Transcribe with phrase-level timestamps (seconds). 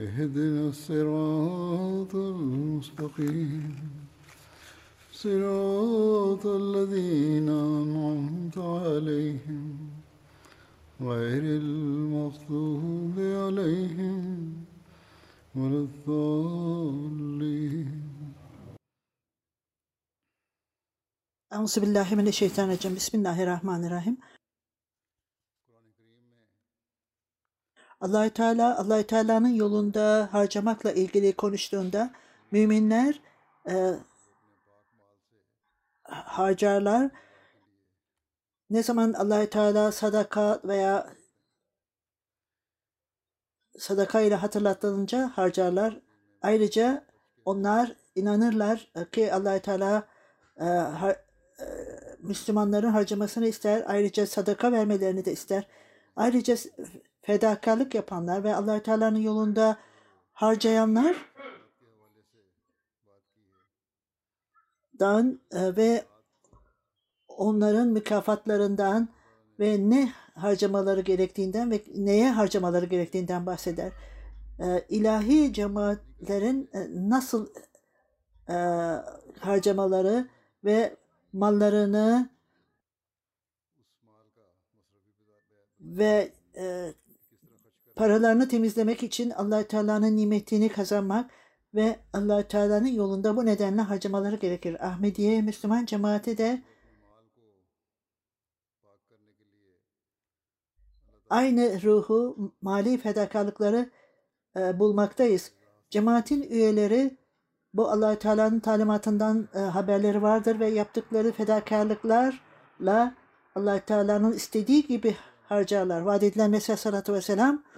[0.00, 3.76] اهدنا الصراط المستقيم.
[5.12, 9.90] صراط الذين أنعمت عليهم.
[11.00, 14.54] غير المغضوب عليهم
[15.56, 17.10] ولا الضالين.
[21.52, 22.94] أعوذ بالله من الشيطان الرجيم.
[22.94, 24.16] بسم الله الرحمن الرحيم.
[28.00, 32.10] Allahü Teala Allahü Teala'nın yolunda harcamakla ilgili konuştuğunda
[32.50, 33.20] müminler
[33.68, 33.94] e,
[36.10, 37.10] harcarlar.
[38.70, 41.10] Ne zaman Allahü Teala sadaka veya
[43.78, 46.00] sadaka ile hatırlatılınca harcarlar.
[46.42, 47.04] Ayrıca
[47.44, 50.08] onlar inanırlar ki Allahü Teala
[50.60, 51.16] e, har,
[51.60, 51.64] e,
[52.18, 53.84] Müslümanların harcamasını ister.
[53.86, 55.66] Ayrıca sadaka vermelerini de ister.
[56.16, 56.56] Ayrıca
[57.22, 59.76] fedakarlık yapanlar ve allah Teala'nın yolunda
[60.32, 61.16] harcayanlar
[65.00, 66.04] dan e, ve
[67.28, 69.08] onların mükafatlarından
[69.60, 73.92] ve ne harcamaları gerektiğinden ve neye harcamaları gerektiğinden bahseder.
[74.58, 76.78] E, ilahi cemaatlerin e,
[77.10, 77.48] nasıl
[79.40, 80.28] harcamaları
[80.64, 80.96] ve
[81.32, 82.30] mallarını
[85.80, 86.94] ve e,
[88.00, 91.30] paralarını temizlemek için allah Teala'nın nimetini kazanmak
[91.74, 94.86] ve allah Teala'nın yolunda bu nedenle harcamaları gerekir.
[94.86, 96.62] Ahmediye Müslüman cemaati de
[101.30, 103.90] aynı ruhu, mali fedakarlıkları
[104.56, 105.52] e, bulmaktayız.
[105.90, 107.16] Cemaatin üyeleri
[107.74, 113.14] bu allah Teala'nın talimatından e, haberleri vardır ve yaptıkları fedakarlıklarla
[113.54, 116.00] allah Teala'nın istediği gibi harcarlar.
[116.00, 117.69] Vaat edilen Mesih Sallallahu Vesselam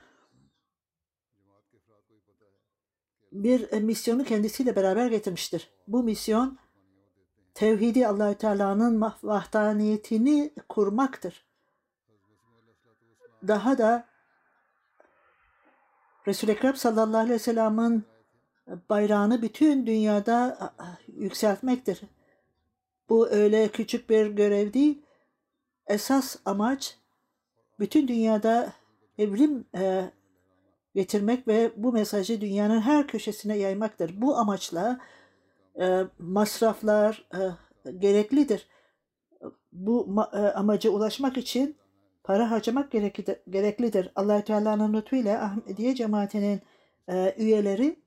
[3.32, 5.70] bir misyonu kendisiyle beraber getirmiştir.
[5.88, 6.58] Bu misyon
[7.54, 11.44] tevhidi Allahü Teala'nın vahdaniyetini kurmaktır.
[13.48, 14.08] Daha da
[16.26, 18.04] Resul-i Ekrem sallallahu aleyhi ve sellem'in
[18.90, 20.58] bayrağını bütün dünyada
[21.16, 22.00] yükseltmektir.
[23.08, 25.02] Bu öyle küçük bir görev değil.
[25.86, 26.98] Esas amaç
[27.80, 28.72] bütün dünyada
[29.18, 30.10] evrim e,
[30.94, 34.20] getirmek ve bu mesajı dünyanın her köşesine yaymaktır.
[34.20, 35.00] Bu amaçla
[35.80, 37.40] e, masraflar e,
[37.98, 38.68] gereklidir.
[39.72, 41.76] Bu e, amaca ulaşmak için
[42.24, 43.36] para harcamak gereklidir.
[43.50, 44.12] gereklidir.
[44.14, 46.60] allah Teala'nın lütfuyla Ahmediye cemaatinin
[47.08, 48.02] e, üyeleri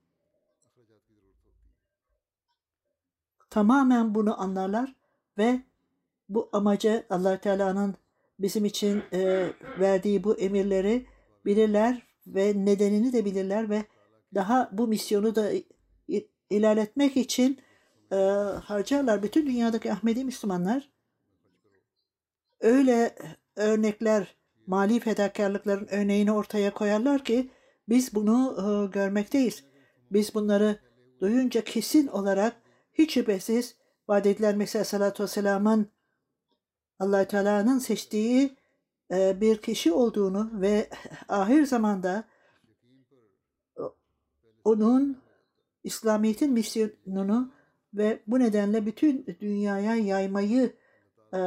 [3.50, 4.95] tamamen bunu anlarlar
[5.38, 5.62] ve
[6.29, 7.95] bu amacı allah Teala'nın
[8.40, 11.06] bizim için e, verdiği bu emirleri
[11.45, 13.84] bilirler ve nedenini de bilirler ve
[14.34, 15.52] daha bu misyonu da
[16.50, 17.59] ilerletmek için
[18.12, 18.16] e,
[18.63, 19.24] harcarlar.
[19.24, 20.90] Bütün dünyadaki Ahmedi Müslümanlar
[22.59, 23.16] öyle
[23.56, 24.36] örnekler,
[24.68, 27.50] mali fedakarlıkların örneğini ortaya koyarlar ki
[27.90, 29.63] biz bunu e, görmekteyiz.
[30.12, 30.80] Biz bunları
[31.21, 32.62] duyunca kesin olarak
[32.94, 33.75] hiç şüphesiz
[34.07, 35.92] vaat edilen Mesih Aleyhisselatü Vesselam'ın
[37.00, 38.56] allah Teala'nın seçtiği
[39.12, 40.90] bir kişi olduğunu ve
[41.30, 42.24] ahir zamanda
[44.63, 45.22] onun
[45.84, 47.52] İslamiyet'in misyonunu
[47.94, 50.74] ve bu nedenle bütün dünyaya yaymayı
[51.34, 51.38] e,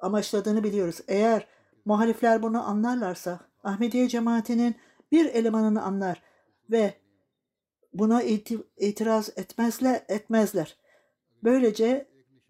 [0.00, 1.00] amaçladığını biliyoruz.
[1.08, 1.46] Eğer
[1.84, 4.74] muhalifler bunu anlarlarsa Ahmediye cemaatinin
[5.12, 6.22] bir elemanını anlar
[6.70, 6.94] ve
[7.94, 8.22] buna
[8.76, 10.76] itiraz etmezler etmezler.
[11.44, 12.06] Böylece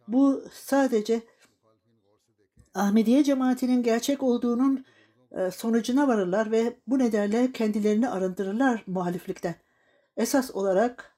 [0.09, 1.23] bu sadece
[2.75, 4.85] Ahmediye cemaatinin gerçek olduğunun
[5.33, 9.55] e, sonucuna varırlar ve bu nedenle kendilerini arındırırlar muhaliflikten.
[10.17, 11.17] Esas olarak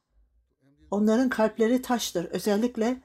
[0.91, 2.25] onların kalpleri taştır.
[2.25, 3.01] Özellikle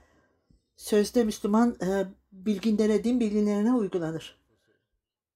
[0.77, 4.37] sözde Müslüman e, bilginlere, din bilginlerine uygulanır.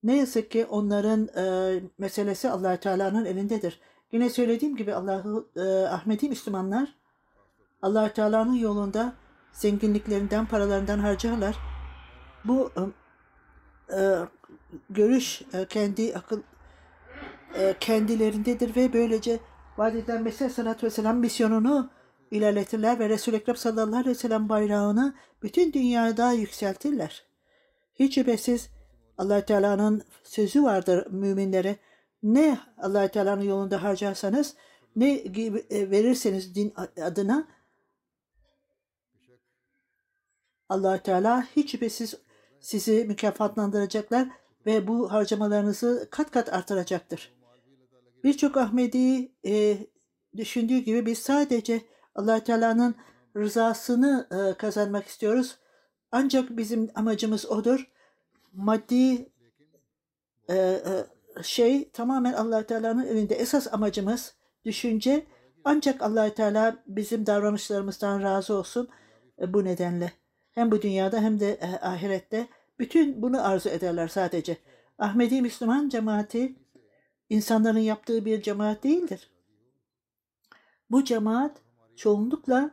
[0.04, 3.80] Ne yazık ki onların e, meselesi allah Teala'nın elindedir.
[4.12, 6.96] Yine söylediğim gibi Allah'ı Ahmedi Müslümanlar
[7.82, 9.14] allah Teala'nın yolunda
[9.54, 11.58] zenginliklerinden, paralarından harcarlar.
[12.46, 12.72] Bu
[13.98, 14.18] e,
[14.90, 16.42] görüş e, kendi akıl
[17.56, 19.40] e, kendilerindedir ve böylece
[19.78, 21.90] vaat edilen Mesih Aleyhisselatü Vesselam misyonunu
[22.32, 27.24] ilerletirler ve Resul-i Ekrem sallallahu aleyhi ve bayrağını bütün dünyada yükseltirler.
[27.96, 28.70] Hiç şüphesiz
[29.18, 31.76] allah Teala'nın sözü vardır müminlere.
[32.24, 34.56] Ne allah Teala'nın yolunda harcarsanız,
[34.96, 37.48] ne gibi e, verirseniz din adına
[40.70, 42.16] allah Teala hiç şüphesiz
[42.62, 44.28] sizi mükafatlandıracaklar
[44.66, 47.34] ve bu harcamalarınızı kat kat artıracaktır.
[48.24, 49.78] Birçok Ahmedi e,
[50.38, 51.82] düşündüğü gibi biz sadece
[52.16, 52.96] allah Teala'nın
[53.38, 55.58] rızasını e, kazanmak istiyoruz.
[56.12, 57.92] Ancak bizim amacımız odur.
[58.54, 59.30] Maddi
[60.50, 61.06] e, e,
[61.44, 63.36] şey tamamen allah Teala'nın elinde.
[63.36, 64.36] Esas amacımız
[64.66, 65.26] düşünce
[65.64, 68.90] ancak allah Teala bizim davranışlarımızdan razı olsun
[69.42, 70.21] e, bu nedenle.
[70.52, 72.48] Hem bu dünyada hem de e, ahirette
[72.80, 74.58] bütün bunu arzu ederler sadece.
[75.00, 76.56] Ahmedi Müslüman cemaati
[77.30, 79.32] insanların yaptığı bir cemaat değildir.
[80.92, 81.58] Bu cemaat
[81.96, 82.72] çoğunlukla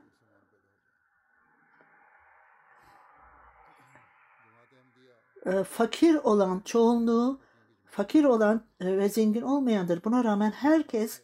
[5.47, 7.41] e, fakir olan çoğunluğu
[7.85, 10.05] fakir olan e, ve zengin olmayandır.
[10.05, 11.23] Buna rağmen herkes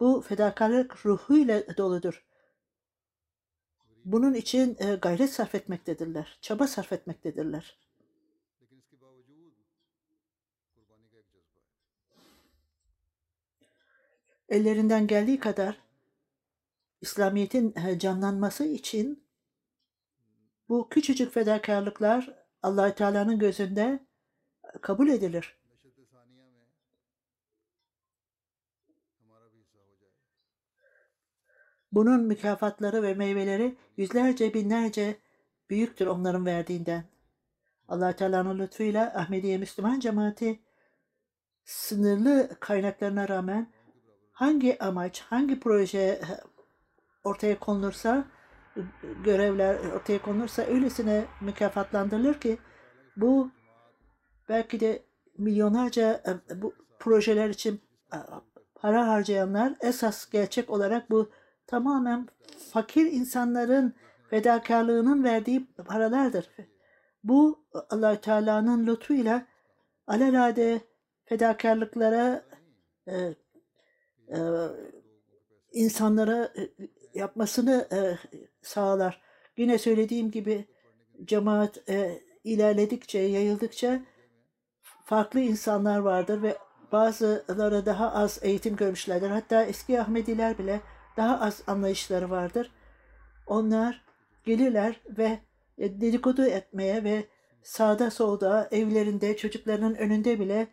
[0.00, 2.25] bu fedakarlık ruhuyla doludur.
[4.06, 7.78] Bunun için e, gayret sarf etmektedirler, çaba sarf etmektedirler.
[14.48, 15.80] Ellerinden geldiği kadar
[17.00, 19.24] İslamiyet'in e, canlanması için
[20.68, 24.06] bu küçücük fedakarlıklar allah Teala'nın gözünde
[24.82, 25.56] kabul edilir.
[31.96, 35.16] Bunun mükafatları ve meyveleri yüzlerce binlerce
[35.70, 37.04] büyüktür onların verdiğinden.
[37.88, 40.60] allah Teala'nın lütfuyla Ahmediye Müslüman cemaati
[41.64, 43.72] sınırlı kaynaklarına rağmen
[44.32, 46.20] hangi amaç, hangi proje
[47.24, 48.24] ortaya konulursa,
[49.24, 52.58] görevler ortaya konulursa öylesine mükafatlandırılır ki
[53.16, 53.50] bu
[54.48, 55.02] belki de
[55.38, 56.22] milyonlarca
[56.54, 57.80] bu projeler için
[58.74, 61.30] para harcayanlar esas gerçek olarak bu
[61.66, 62.28] tamamen
[62.72, 63.94] fakir insanların
[64.30, 66.50] fedakarlığının verdiği paralardır.
[67.24, 69.46] Bu allah Teala'nın lütfuyla
[70.06, 70.80] alelade
[71.24, 72.44] fedakarlıklara
[73.06, 73.16] e,
[74.28, 74.38] e,
[75.72, 76.70] insanlara e,
[77.14, 78.18] yapmasını e,
[78.62, 79.22] sağlar.
[79.56, 80.64] Yine söylediğim gibi
[81.24, 84.00] cemaat e, ilerledikçe, yayıldıkça
[85.04, 86.56] farklı insanlar vardır ve
[86.92, 89.30] bazıları daha az eğitim görmüşlerdir.
[89.30, 90.80] Hatta eski Ahmediler bile
[91.16, 92.70] daha az anlayışları vardır.
[93.46, 94.02] Onlar
[94.44, 95.38] gelirler ve
[95.78, 97.24] e, dedikodu etmeye ve
[97.62, 100.68] sağda solda evlerinde çocuklarının önünde bile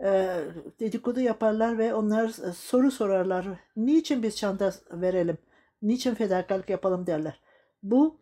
[0.00, 0.40] e,
[0.80, 3.46] dedikodu yaparlar ve onlar e, soru sorarlar.
[3.76, 5.38] Niçin biz çanta verelim?
[5.82, 7.40] Niçin fedakarlık yapalım derler.
[7.82, 8.20] Bu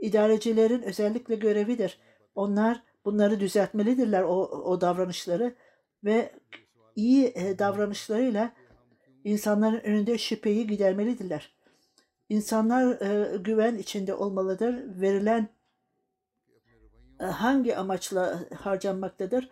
[0.00, 1.98] idarecilerin özellikle görevidir.
[2.34, 5.54] Onlar bunları düzeltmelidirler o, o davranışları
[6.04, 6.32] ve
[6.96, 8.52] iyi davranışlarıyla
[9.24, 11.54] insanların önünde şüpheyi gidermelidirler.
[12.28, 15.00] İnsanlar e, güven içinde olmalıdır.
[15.00, 15.48] Verilen
[17.20, 19.50] e, hangi amaçla harcanmaktadır?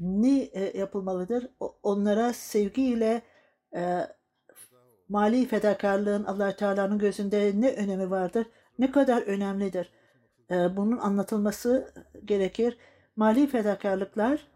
[0.00, 1.48] Ne e, yapılmalıdır?
[1.60, 3.22] O, onlara sevgiyle
[3.74, 4.06] e,
[5.08, 8.46] mali fedakarlığın allah Teala'nın gözünde ne önemi vardır?
[8.78, 9.92] Ne kadar önemlidir?
[10.50, 11.94] E, bunun anlatılması
[12.24, 12.78] gerekir.
[13.16, 14.51] Mali fedakarlıklar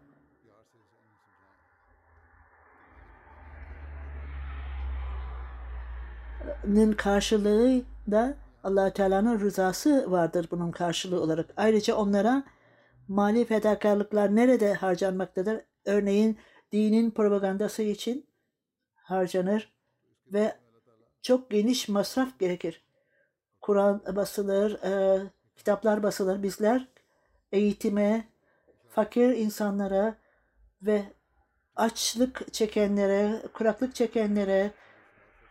[6.67, 11.53] nın karşılığı da allah Teala'nın rızası vardır bunun karşılığı olarak.
[11.57, 12.43] Ayrıca onlara
[13.07, 15.61] mali fedakarlıklar nerede harcanmaktadır?
[15.85, 16.37] Örneğin
[16.71, 18.25] dinin propagandası için
[18.95, 19.73] harcanır
[20.33, 20.55] ve
[21.21, 22.85] çok geniş masraf gerekir.
[23.61, 25.21] Kur'an basılır, e,
[25.55, 26.43] kitaplar basılır.
[26.43, 26.87] Bizler
[27.51, 28.27] eğitime,
[28.89, 30.15] fakir insanlara
[30.81, 31.03] ve
[31.75, 34.71] açlık çekenlere, kuraklık çekenlere,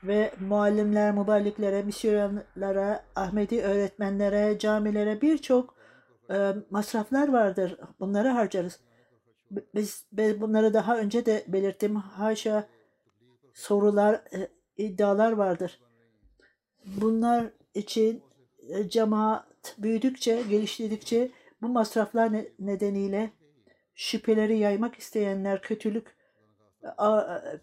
[0.05, 5.75] ve muallimler, muballiklere, misyonerlere, Ahmedi öğretmenlere, camilere birçok
[6.31, 7.79] e, masraflar vardır.
[8.01, 8.81] Bunları harcarız.
[9.75, 11.97] Biz bunları daha önce de belirttim.
[11.97, 12.69] Haşa
[13.55, 15.81] sorular e, iddialar vardır.
[16.85, 18.23] Bunlar için
[18.69, 21.31] e, cemaat büyüdükçe, geliştirdikçe
[21.63, 23.31] bu masraflar nedeniyle
[23.95, 26.16] şüpheleri yaymak isteyenler, kötülük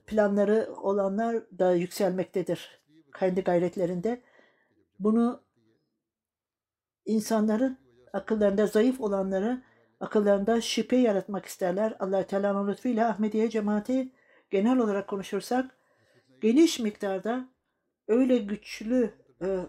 [0.08, 2.82] planları olanlar da yükselmektedir
[3.20, 4.22] kendi gayretlerinde.
[5.00, 5.42] Bunu
[7.06, 7.78] insanların
[8.14, 9.62] akıllarında zayıf olanları
[10.00, 11.96] akıllarında şüphe yaratmak isterler.
[12.00, 14.12] allah Teala'nın lütfuyla Ahmediye cemaati
[14.52, 15.78] genel olarak konuşursak
[16.42, 17.50] geniş miktarda
[18.08, 19.60] öyle güçlü e,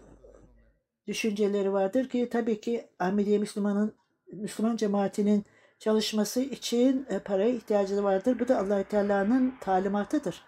[1.07, 3.93] düşünceleri vardır ki tabii ki Ahmediye Müslümanın
[4.31, 5.45] Müslüman cemaatinin
[5.79, 8.39] çalışması için e, paraya ihtiyacı vardır.
[8.39, 10.43] Bu da allah Teala'nın talimatıdır.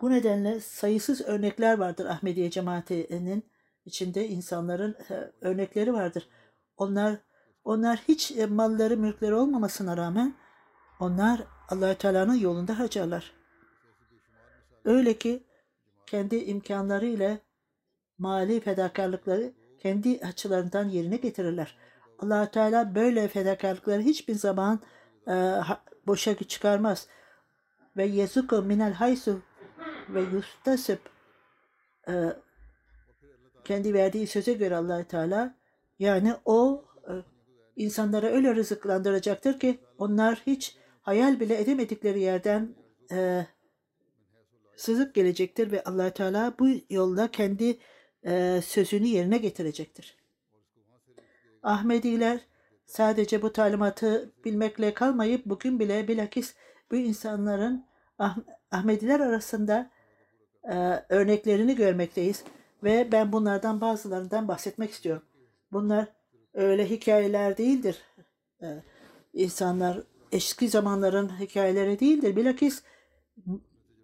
[0.00, 3.44] Bu nedenle sayısız örnekler vardır Ahmediye cemaatinin
[3.84, 6.28] içinde insanların e, örnekleri vardır.
[6.76, 7.18] Onlar
[7.64, 10.34] onlar hiç e, malları, mülkleri olmamasına rağmen
[11.00, 13.32] onlar allah Teala'nın yolunda harcarlar.
[14.84, 15.46] Öyle ki
[16.06, 17.38] kendi imkanları ile
[18.18, 21.76] mali fedakarlıkları kendi açılarından yerine getirirler
[22.18, 24.80] allah Teala böyle fedakarlıkları hiçbir zaman
[25.28, 25.60] e,
[26.06, 27.08] boşa çıkarmaz.
[27.96, 29.40] Ve yezuku minel haysu
[30.08, 30.98] ve yustasib
[32.08, 32.12] e,
[33.64, 35.54] kendi verdiği söze göre allah Teala
[35.98, 37.12] yani o e,
[37.76, 42.74] insanlara öyle rızıklandıracaktır ki onlar hiç hayal bile edemedikleri yerden
[43.12, 43.46] e,
[44.76, 47.78] sızıp gelecektir ve allah Teala bu yolda kendi
[48.26, 50.23] e, sözünü yerine getirecektir.
[51.64, 52.40] Ahmediler
[52.86, 56.54] sadece bu talimatı bilmekle kalmayıp bugün bile bilakis
[56.90, 57.86] bu insanların
[58.18, 58.36] ah
[58.70, 59.90] Ahmediler arasında
[60.64, 60.74] e,
[61.08, 62.44] örneklerini görmekteyiz
[62.82, 65.22] ve ben bunlardan bazılarından bahsetmek istiyorum.
[65.72, 66.08] Bunlar
[66.54, 68.02] öyle hikayeler değildir.
[68.62, 68.66] E,
[69.32, 70.02] insanlar
[70.32, 72.36] eski zamanların hikayeleri değildir.
[72.36, 72.82] Bilakis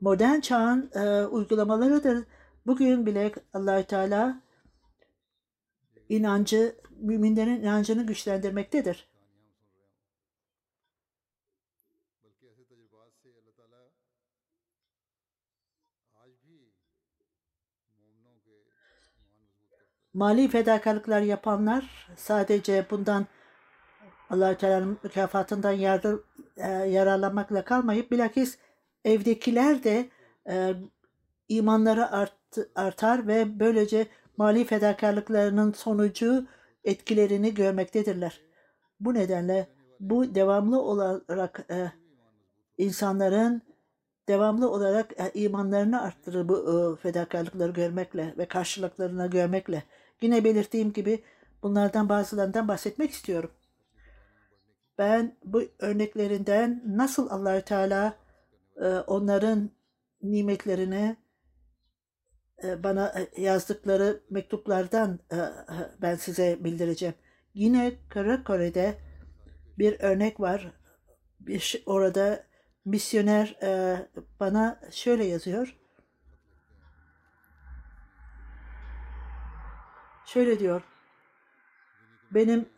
[0.00, 2.24] modern çağın e, uygulamalarıdır.
[2.66, 4.40] Bugün bile allah Teala
[6.10, 9.10] inancı, müminlerin inancını güçlendirmektedir.
[20.14, 23.26] Mali fedakarlıklar yapanlar sadece bundan
[24.30, 26.24] allah Teala'nın mükafatından yardım,
[26.56, 28.58] e, yararlanmakla kalmayıp bilakis
[29.04, 30.10] evdekiler de
[30.48, 30.74] e,
[31.48, 34.06] imanları art, artar ve böylece
[34.40, 36.47] mali fedakarlıklarının sonucu
[36.85, 38.40] etkilerini görmektedirler.
[39.00, 39.68] Bu nedenle
[40.00, 41.92] bu devamlı olarak e,
[42.78, 43.62] insanların
[44.28, 49.82] devamlı olarak e, imanlarını arttırır bu e, fedakarlıkları görmekle ve karşılıklarını görmekle.
[50.20, 51.25] Yine belirttiğim gibi
[51.62, 53.50] bunlardan bazılarından bahsetmek istiyorum.
[54.99, 58.14] Ben bu örneklerinden nasıl Allahü Teala
[58.76, 59.70] e, onların
[60.23, 61.16] nimetlerini
[62.62, 65.38] bana e, yazdıkları mektuplardan e,
[66.02, 67.14] ben size bildireceğim.
[67.54, 68.98] Yine Kara Kore'de
[69.78, 70.72] bir örnek var.
[71.40, 72.46] Bir, orada
[72.84, 73.58] misyoner
[74.40, 75.76] bana şöyle yazıyor.
[80.26, 80.82] Şöyle diyor.
[82.30, 82.68] Benim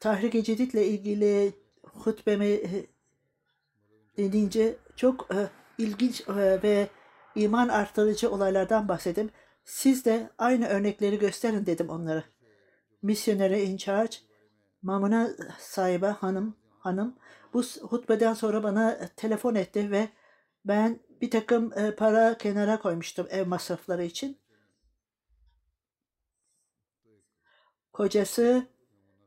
[0.00, 1.52] Tahrik-i Cedid'le ilgili
[1.82, 2.60] hutbemi
[4.16, 5.28] dinleyince çok
[5.78, 6.28] ilginç
[6.62, 6.88] ve
[7.36, 9.30] iman artırıcı olaylardan bahsedin.
[9.64, 12.24] Siz de aynı örnekleri gösterin dedim onlara.
[13.02, 14.16] Misyonere in charge,
[14.84, 17.18] Mamuna sahibi hanım, hanım
[17.52, 20.08] bu hutbeden sonra bana telefon etti ve
[20.64, 24.38] ben bir takım e, para kenara koymuştum ev masrafları için.
[27.92, 28.66] Kocası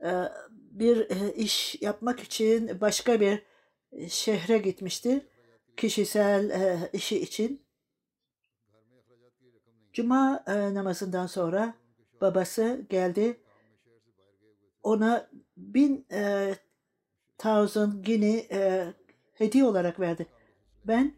[0.01, 0.11] e,
[0.51, 3.43] bir e, iş yapmak için başka bir
[4.09, 5.27] şehre gitmişti.
[5.77, 6.51] Kişisel
[6.93, 7.66] işi için.
[9.97, 11.73] Cuma e, namazından sonra
[12.21, 13.41] babası geldi.
[14.83, 16.53] Ona bin e,
[17.37, 18.93] thousand guinea e,
[19.33, 20.27] hediye olarak verdi.
[20.85, 21.13] Ben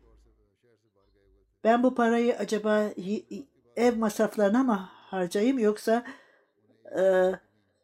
[1.64, 2.90] ben bu parayı acaba
[3.76, 6.06] ev masraflarına mı harcayayım yoksa
[7.00, 7.32] e,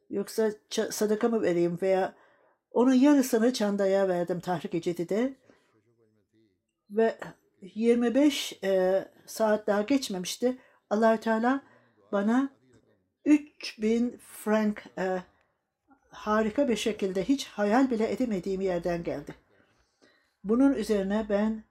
[0.09, 0.51] yoksa
[0.91, 2.15] sadaka mı vereyim veya
[2.71, 5.33] onun yarısını çandaya verdim tahrik ecedide
[6.89, 7.17] ve
[7.61, 10.57] 25 e, saat daha geçmemişti
[10.89, 11.62] allah Teala
[12.12, 12.50] bana
[13.25, 15.20] 3000 frank e,
[16.10, 19.36] harika bir şekilde hiç hayal bile edemediğim yerden geldi.
[20.44, 21.63] Bunun üzerine ben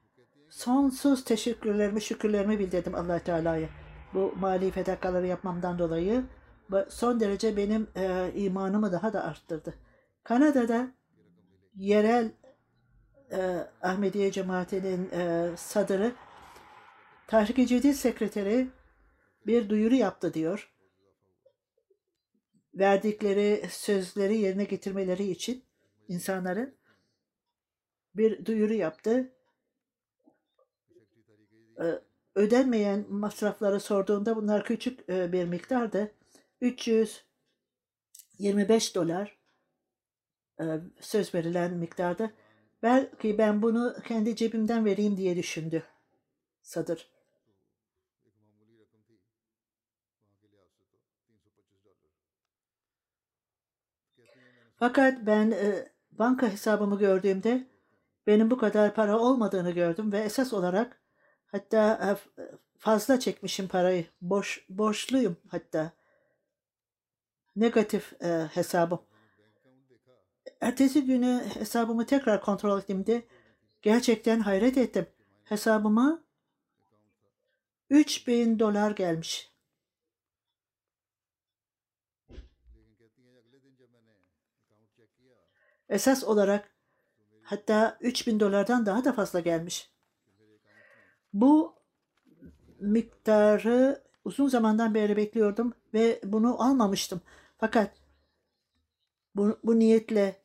[0.50, 3.68] sonsuz teşekkürlerimi, şükürlerimi bildirdim allah Teala'ya.
[4.14, 6.25] Bu mali fedakaları yapmamdan dolayı
[6.88, 9.75] son derece benim e, imanımı daha da arttırdı.
[10.25, 10.88] Kanada'da
[11.75, 12.33] yerel
[13.33, 16.12] e, Ahmediye cemaatinin e, sadırı
[17.26, 18.68] Tahrik-i Cedid sekreteri
[19.46, 20.70] bir duyuru yaptı diyor.
[22.74, 25.64] Verdikleri sözleri yerine getirmeleri için
[26.08, 26.74] insanların
[28.14, 29.32] bir duyuru yaptı.
[31.80, 32.00] Ee,
[32.34, 36.14] ödenmeyen masrafları sorduğunda bunlar küçük e, bir miktardı.
[36.60, 39.38] 325 dolar
[40.60, 40.64] e,
[41.00, 42.30] söz verilen miktarda.
[42.82, 45.82] Belki ben bunu kendi cebimden vereyim diye düşündü
[46.62, 47.13] Sadır.
[54.84, 57.66] Fakat ben e, banka hesabımı gördüğümde
[58.26, 61.02] benim bu kadar para olmadığını gördüm ve esas olarak
[61.46, 62.42] hatta e,
[62.78, 64.06] fazla çekmişim parayı.
[64.20, 65.92] Boş borçluyum hatta.
[67.56, 69.00] Negatif e, hesabım.
[70.60, 73.22] Ertesi günü hesabımı tekrar kontrol ettiğimde
[73.82, 75.06] gerçekten hayret ettim.
[75.44, 76.24] Hesabıma
[77.90, 79.53] 3000 dolar gelmiş.
[85.94, 86.70] Esas olarak
[87.42, 89.90] hatta 3000 dolardan daha da fazla gelmiş.
[91.32, 91.74] Bu
[92.80, 97.20] miktarı uzun zamandan beri bekliyordum ve bunu almamıştım.
[97.58, 97.90] Fakat
[99.36, 100.36] bu, bu niyetle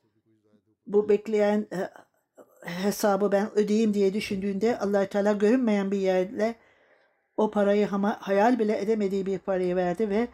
[0.87, 1.89] bu bekleyen e,
[2.61, 6.55] hesabı ben ödeyeyim diye düşündüğünde allah Teala görünmeyen bir yerle
[7.37, 10.27] o parayı ama hayal bile edemediği bir parayı verdi ve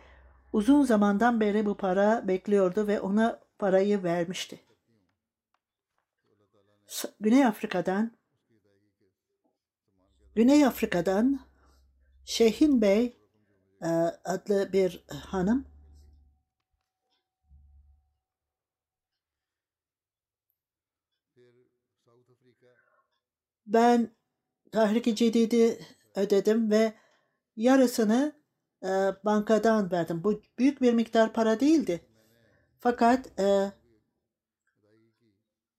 [0.54, 4.65] uzun zamandan beri bu para bekliyordu ve ona parayı vermişti.
[7.20, 8.12] Güney Afrika'dan
[10.36, 11.40] Güney Afrika'dan
[12.26, 13.18] Şehin Bey
[13.82, 13.88] e,
[14.26, 15.66] adlı bir hanım
[23.68, 24.12] ben
[24.72, 25.80] tahrik-i cedidi
[26.16, 26.94] ödedim ve
[27.56, 28.34] yarısını
[28.84, 28.88] e,
[29.26, 30.24] bankadan verdim.
[30.24, 32.06] Bu büyük bir miktar para değildi.
[32.80, 33.72] Fakat e,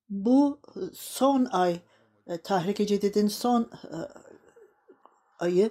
[0.08, 0.60] bu
[0.94, 1.80] son ay
[2.26, 3.96] e, tahrik-i cedidin son e,
[5.38, 5.70] ayı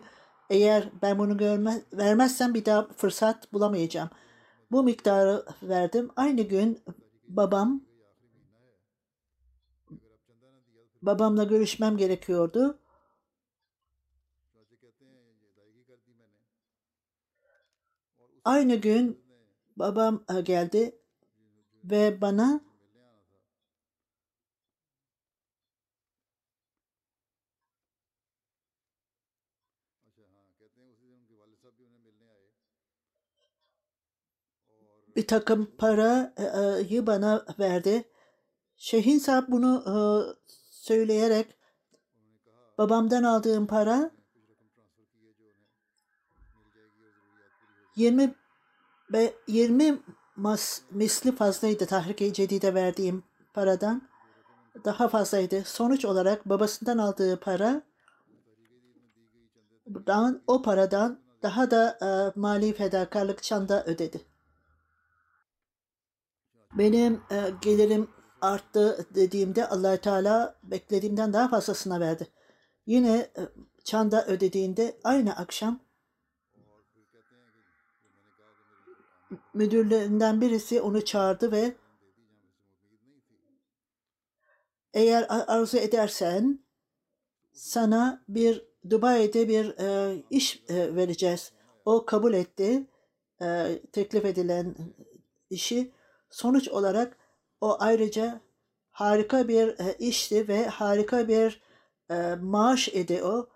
[0.50, 4.10] eğer ben bunu görme, vermezsem bir daha fırsat bulamayacağım.
[4.72, 6.12] Bu miktarı verdim.
[6.16, 6.84] Aynı gün
[7.28, 7.82] babam
[11.02, 12.80] babamla görüşmem gerekiyordu.
[18.46, 19.24] Aynı gün
[19.78, 21.00] babam e, geldi
[21.84, 22.62] ve bana
[35.16, 38.04] bir takım parayı bana verdi.
[38.78, 39.96] Şeyhin sahip bunu e,
[40.72, 41.58] söyleyerek
[42.78, 44.12] babamdan aldığım para
[47.96, 48.36] 20
[49.14, 50.00] ve 20
[50.36, 53.24] mas, misli fazlaydı tahrik-i cedide verdiğim
[53.54, 54.02] paradan.
[54.86, 55.64] Daha fazlaydı.
[55.66, 57.82] Sonuç olarak babasından aldığı para
[60.48, 64.22] o paradan daha da e, mali fedakarlık çanda ödedi.
[66.74, 68.08] Benim e, gelirim
[68.42, 72.28] arttı dediğimde allah Teala beklediğimden daha fazlasına verdi.
[72.86, 73.42] Yine e,
[73.84, 75.80] çanda ödediğinde aynı akşam
[79.54, 81.76] müdürlerinden birisi onu çağırdı ve
[84.94, 86.66] eğer arzu edersen
[87.54, 91.52] sana bir Dubai'de bir e, iş e, vereceğiz.
[91.86, 92.88] O kabul etti
[93.42, 94.76] e, teklif edilen
[95.50, 95.92] işi.
[96.30, 97.18] Sonuç olarak
[97.62, 98.42] o ayrıca
[98.92, 101.62] harika bir e, işti ve harika bir
[102.10, 103.50] e, maaş idi o.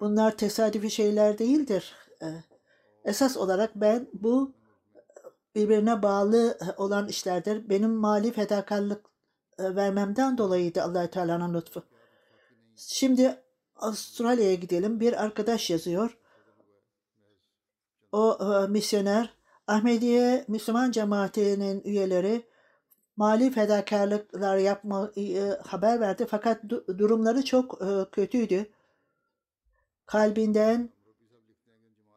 [0.00, 1.94] Bunlar tesadüfi şeyler değildir.
[2.22, 2.26] E,
[3.04, 4.52] esas olarak ben bu
[5.54, 7.68] birbirine bağlı olan işlerdir.
[7.68, 9.06] Benim mali fedakarlık
[9.58, 11.82] e, vermemden dolayıydı allah Teala'nın lütfu.
[12.76, 13.41] Şimdi
[13.82, 15.00] Avustralya'ya gidelim.
[15.00, 16.18] Bir arkadaş yazıyor.
[18.12, 19.34] O e, misyoner
[19.66, 22.46] Ahmediye Müslüman cemaatinin üyeleri
[23.16, 28.66] mali fedakarlıklar yapma e, haber verdi fakat du- durumları çok e, kötüydü.
[30.06, 30.90] Kalbinden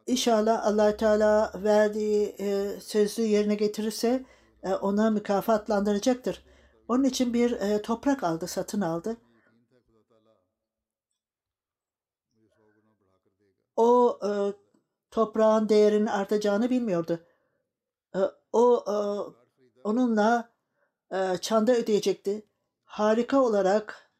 [0.06, 4.24] İnşallah allah Teala verdiği e, sözü yerine getirirse
[4.62, 6.42] e, ona mükafatlandıracaktır.
[6.88, 9.16] Onun için bir e, toprak aldı, satın aldı.
[13.76, 14.30] O e,
[15.10, 17.20] toprağın değerinin artacağını bilmiyordu.
[18.14, 18.20] E,
[18.52, 18.96] o e,
[19.84, 20.48] onunla
[21.12, 22.46] e, çanda ödeyecekti.
[22.84, 24.10] Harika olarak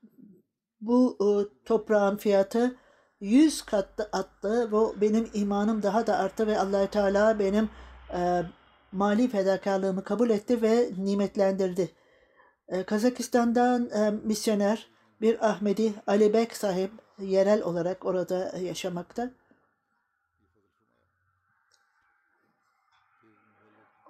[0.80, 1.28] bu e,
[1.64, 2.76] toprağın fiyatı
[3.20, 7.70] yüz kat attı ve benim imanım daha da arttı ve allah Teala benim
[8.12, 8.42] e,
[8.92, 11.90] mali fedakarlığımı kabul etti ve nimetlendirdi.
[12.68, 14.88] E, Kazakistan'dan e, misyoner
[15.20, 19.30] bir Ahmedi Ali Bek sahip yerel olarak orada yaşamakta.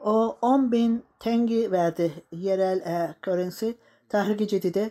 [0.07, 3.71] O 10 bin tengi verdi yerel e, currency.
[4.09, 4.91] Tahrik-i Cedid'e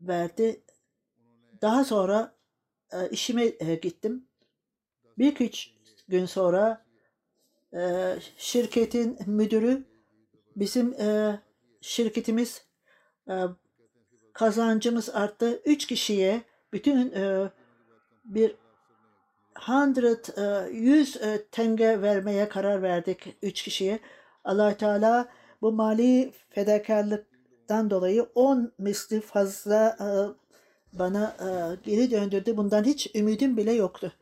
[0.00, 0.62] verdi.
[1.62, 2.34] Daha sonra
[2.92, 4.28] e, işime e, gittim.
[5.18, 5.70] Bir üç
[6.08, 6.84] gün sonra
[7.74, 9.84] e, şirketin müdürü
[10.56, 11.40] bizim e,
[11.80, 12.66] şirketimiz
[13.28, 13.34] e,
[14.32, 15.62] kazancımız arttı.
[15.64, 17.50] Üç kişiye bütün e,
[18.24, 18.61] bir
[19.54, 23.98] hundred, e, yüz e, tenge vermeye karar verdik üç kişiye.
[24.44, 25.28] allah Teala
[25.62, 30.06] bu mali fedakarlıktan dolayı on misli fazla e,
[30.98, 31.48] bana e,
[31.90, 32.56] geri döndürdü.
[32.56, 34.12] Bundan hiç ümidim bile yoktu.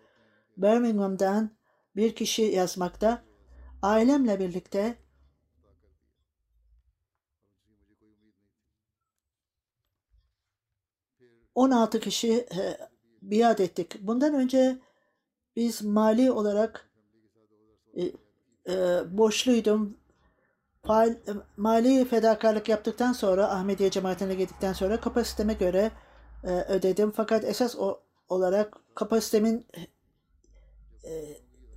[0.57, 1.51] Birmingham'dan
[1.97, 3.23] bir kişi yazmakta.
[3.83, 4.95] Ailemle birlikte
[11.55, 12.79] ...16 kişi e,
[13.23, 13.97] biat ettik.
[14.01, 14.79] Bundan önce
[15.57, 16.91] biz mali olarak
[17.97, 18.03] e,
[18.73, 19.97] e, borçluydum.
[20.87, 25.91] Faal, e, mali fedakarlık yaptıktan sonra Ahmediye cemaatine gittikten sonra kapasiteme göre
[26.45, 27.11] e, ödedim.
[27.11, 29.67] Fakat esas o, olarak kapasitemin
[31.05, 31.11] e,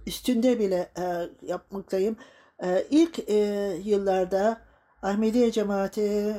[0.08, 2.18] üstünde bile e, yapmaktayım.
[2.64, 3.36] E, ilk e,
[3.84, 4.62] yıllarda
[5.02, 6.36] Ahmediye cemaati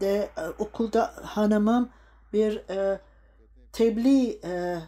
[0.00, 1.90] de e, okulda hanımım
[2.32, 3.00] bir e,
[3.72, 4.78] tebliğ e,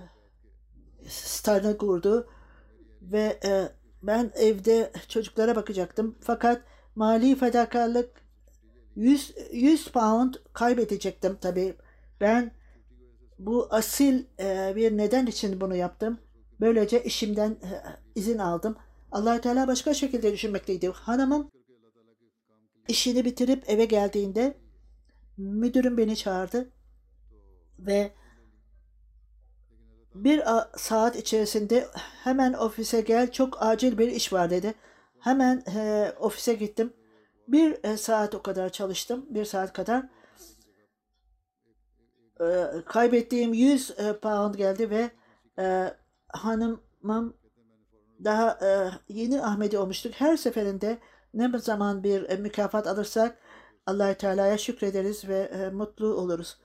[1.08, 2.28] starını kurdu
[3.02, 3.68] ve e,
[4.02, 6.18] ben evde çocuklara bakacaktım.
[6.20, 6.62] Fakat
[6.94, 8.10] mali fedakarlık
[8.96, 11.74] 100, 100 pound kaybedecektim tabii.
[12.20, 12.52] Ben
[13.38, 16.18] bu asil e, bir neden için bunu yaptım.
[16.60, 17.70] Böylece işimden e,
[18.14, 18.76] izin aldım.
[19.12, 20.88] allah Teala başka şekilde düşünmekteydi.
[20.88, 21.50] Hanımım
[22.88, 24.54] işini bitirip eve geldiğinde
[25.36, 26.70] müdürüm beni çağırdı
[27.78, 28.12] ve
[30.24, 30.42] bir
[30.76, 31.88] saat içerisinde
[32.24, 34.74] hemen ofise gel çok acil bir iş var dedi.
[35.18, 36.92] Hemen e, ofise gittim.
[37.48, 39.26] Bir e, saat o kadar çalıştım.
[39.30, 40.08] Bir saat kadar.
[42.40, 45.10] E, kaybettiğim 100 e, pound geldi ve
[45.58, 45.94] e,
[46.28, 47.36] hanımım
[48.24, 50.12] daha e, yeni Ahmedi olmuştuk.
[50.14, 50.98] Her seferinde
[51.34, 53.38] ne zaman bir e, mükafat alırsak
[53.86, 56.58] allah Teala'ya şükrederiz ve e, mutlu oluruz.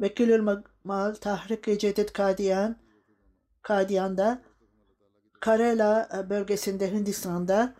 [0.00, 0.40] Vekilül
[0.84, 2.76] Mal Tahrik-i Cedid Kadiyan
[3.62, 4.42] Kadiyan'da
[5.40, 7.74] Karela bölgesinde Hindistan'da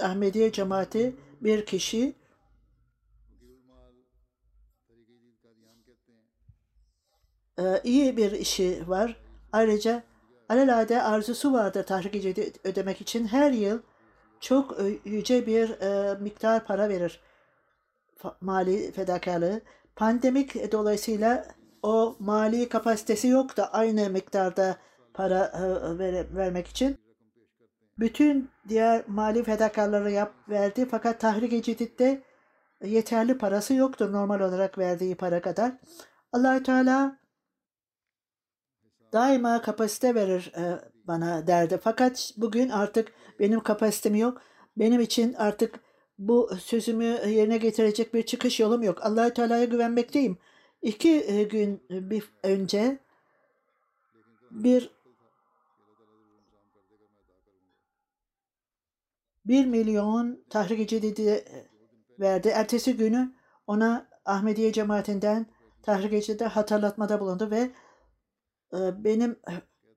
[0.00, 2.14] Ahmediye cemaati bir kişi
[7.58, 9.16] e, iyi bir işi var.
[9.52, 10.02] Ayrıca
[10.48, 13.78] alelade arzusu vardır tahrik ödemek için her yıl
[14.40, 17.20] çok e, yüce bir e, miktar para verir.
[18.40, 19.60] Mali fedakarlığı.
[19.96, 21.46] Pandemik dolayısıyla
[21.82, 24.76] o mali kapasitesi yok da aynı miktarda
[25.14, 26.98] para e, ver, vermek için.
[27.98, 32.22] Bütün diğer mali fedakarları yap, verdi fakat tahrik-i cidditte
[32.84, 35.72] yeterli parası yoktur normal olarak verdiği para kadar.
[36.32, 37.18] allah Teala
[39.12, 41.78] daima kapasite verir e, bana derdi.
[41.84, 44.42] Fakat bugün artık benim kapasitem yok.
[44.76, 45.80] Benim için artık
[46.18, 48.98] bu sözümü yerine getirecek bir çıkış yolum yok.
[49.02, 50.38] allah Teala'ya güvenmekteyim.
[50.82, 52.98] İki e, gün bir önce
[54.50, 54.90] bir
[59.46, 61.44] bir milyon tahrik cedidi
[62.20, 62.48] verdi.
[62.48, 63.32] Ertesi günü
[63.66, 65.46] ona Ahmediye cemaatinden
[65.82, 67.70] tahrik cedide hatırlatmada bulundu ve
[68.72, 69.36] e, benim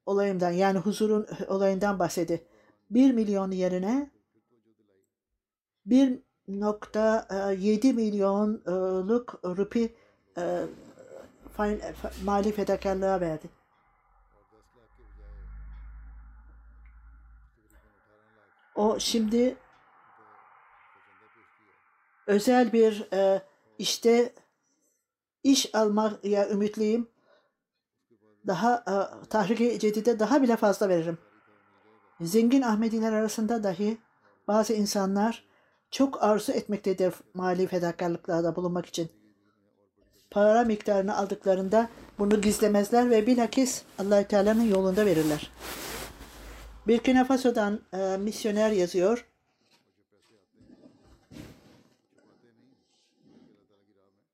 [0.05, 2.47] olayımdan yani huzurun olayından bahsetti.
[2.89, 4.11] Bir milyon yerine
[5.87, 9.95] 1.7 milyonluk rupi
[10.37, 10.65] e,
[12.23, 13.49] mali fedakarlığa verdi.
[18.75, 19.57] O şimdi
[22.27, 23.41] özel bir e,
[23.77, 24.33] işte
[25.43, 27.09] iş almaya ümitliyim.
[28.47, 28.95] Daha e,
[29.27, 31.17] tahrik-i cedide daha bile fazla veririm.
[32.21, 33.97] Zengin Ahmediler arasında dahi
[34.47, 35.47] bazı insanlar
[35.91, 39.09] çok arzu etmektedir mali fedakarlıklarda bulunmak için.
[40.31, 45.51] Para miktarını aldıklarında bunu gizlemezler ve bilakis allah Teala'nın yolunda verirler.
[46.87, 49.25] Burkina Faso'dan e, misyoner yazıyor.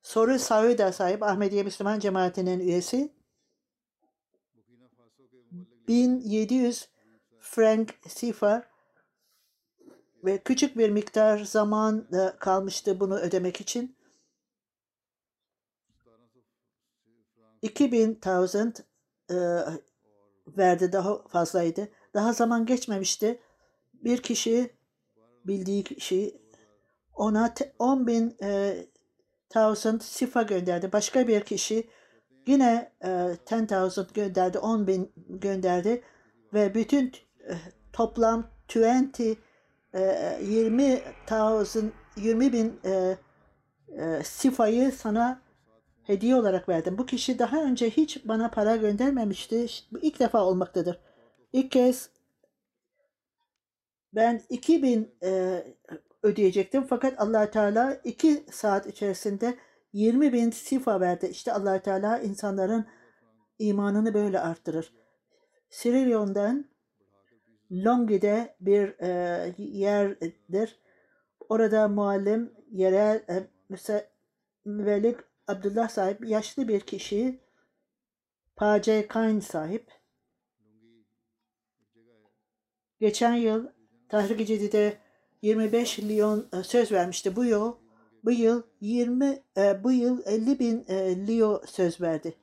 [0.01, 3.11] Soru Sauda sahip Ahmediye Müslüman Cemaati'nin üyesi.
[5.87, 6.89] 1700
[7.39, 8.72] frank sifa
[10.23, 13.95] ve küçük bir miktar zaman da kalmıştı bunu ödemek için.
[17.62, 18.75] 2000 thousand
[19.29, 19.36] e,
[20.47, 21.89] verdi daha fazlaydı.
[22.13, 23.39] Daha zaman geçmemişti.
[23.93, 24.75] Bir kişi
[25.45, 26.41] bildiği kişi
[27.13, 28.75] ona te- 10 bin e,
[29.49, 30.91] thousand sifa gönderdi.
[30.91, 31.89] Başka bir kişi
[32.47, 36.03] yine e, 10,000 gönderdi, 10 bin gönderdi
[36.53, 37.12] ve bütün
[37.47, 37.53] e,
[37.93, 39.36] toplam 20 e,
[39.93, 43.17] 20 thousand 20 bin e,
[43.97, 45.41] e, sifayı sana
[46.03, 46.97] hediye olarak verdim.
[46.97, 49.67] Bu kişi daha önce hiç bana para göndermemişti.
[50.01, 50.99] İlk defa olmaktadır.
[51.53, 52.10] İlk kez
[54.13, 55.63] ben 2000 e,
[56.23, 59.58] ödeyecektim fakat allah Teala 2 saat içerisinde
[59.93, 61.25] 20 bin sifa verdi.
[61.25, 62.86] İşte allah Teala insanların
[63.60, 64.93] imanını böyle arttırır.
[65.69, 66.72] Sierra Leone'dan
[67.73, 70.79] Longi'de bir e, yerdir.
[71.49, 74.07] Orada muallim yerel e, müse-
[74.65, 77.39] müvellik Abdullah sahip yaşlı bir kişi
[78.55, 79.91] Pace Kain sahip.
[82.99, 83.67] Geçen yıl
[84.09, 84.97] Tahrik-i Cedid'e
[85.41, 87.36] 25 milyon e, söz vermişti.
[87.36, 87.75] Bu yıl
[88.23, 92.36] bu yıl 20 e, bu yıl 50 bin e, leo söz verdi.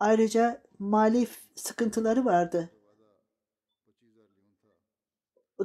[0.00, 2.70] Ayrıca mali sıkıntıları vardı.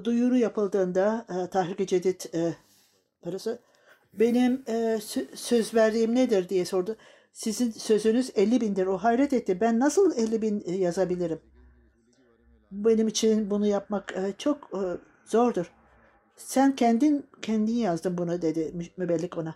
[0.04, 2.56] Duyuru yapıldığında e, Tahrik-i Cedid e,
[3.22, 3.60] parası
[4.14, 6.96] benim e, sö- söz verdiğim nedir diye sordu.
[7.34, 8.86] Sizin sözünüz 50 bindir.
[8.86, 9.62] O hayret etti.
[9.62, 11.42] Ben nasıl 50 bin e, yazabilirim?
[12.72, 14.82] Benim için bunu yapmak e, çok e,
[15.26, 15.72] zordur.
[16.36, 19.56] Sen kendin kendin yazdın bunu dedi mü- mübellik ona.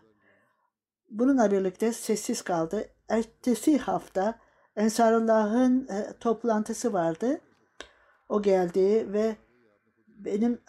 [1.10, 2.88] Bununla birlikte sessiz kaldı.
[3.10, 4.40] Ertesi hafta
[4.76, 7.42] Ensarallah'ın e, toplantısı vardı.
[8.30, 9.36] O geldi ve
[10.26, 10.62] benim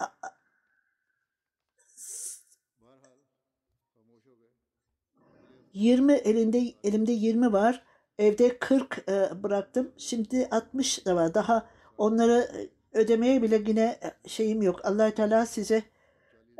[5.75, 7.83] 20 elinde elimde 20 var.
[8.19, 9.93] Evde 40 e, bıraktım.
[9.99, 11.35] Şimdi 60 da var.
[11.35, 11.67] Daha
[11.99, 12.49] onları
[12.95, 14.85] e, ödemeye bile yine e, şeyim yok.
[14.85, 15.83] allah Teala size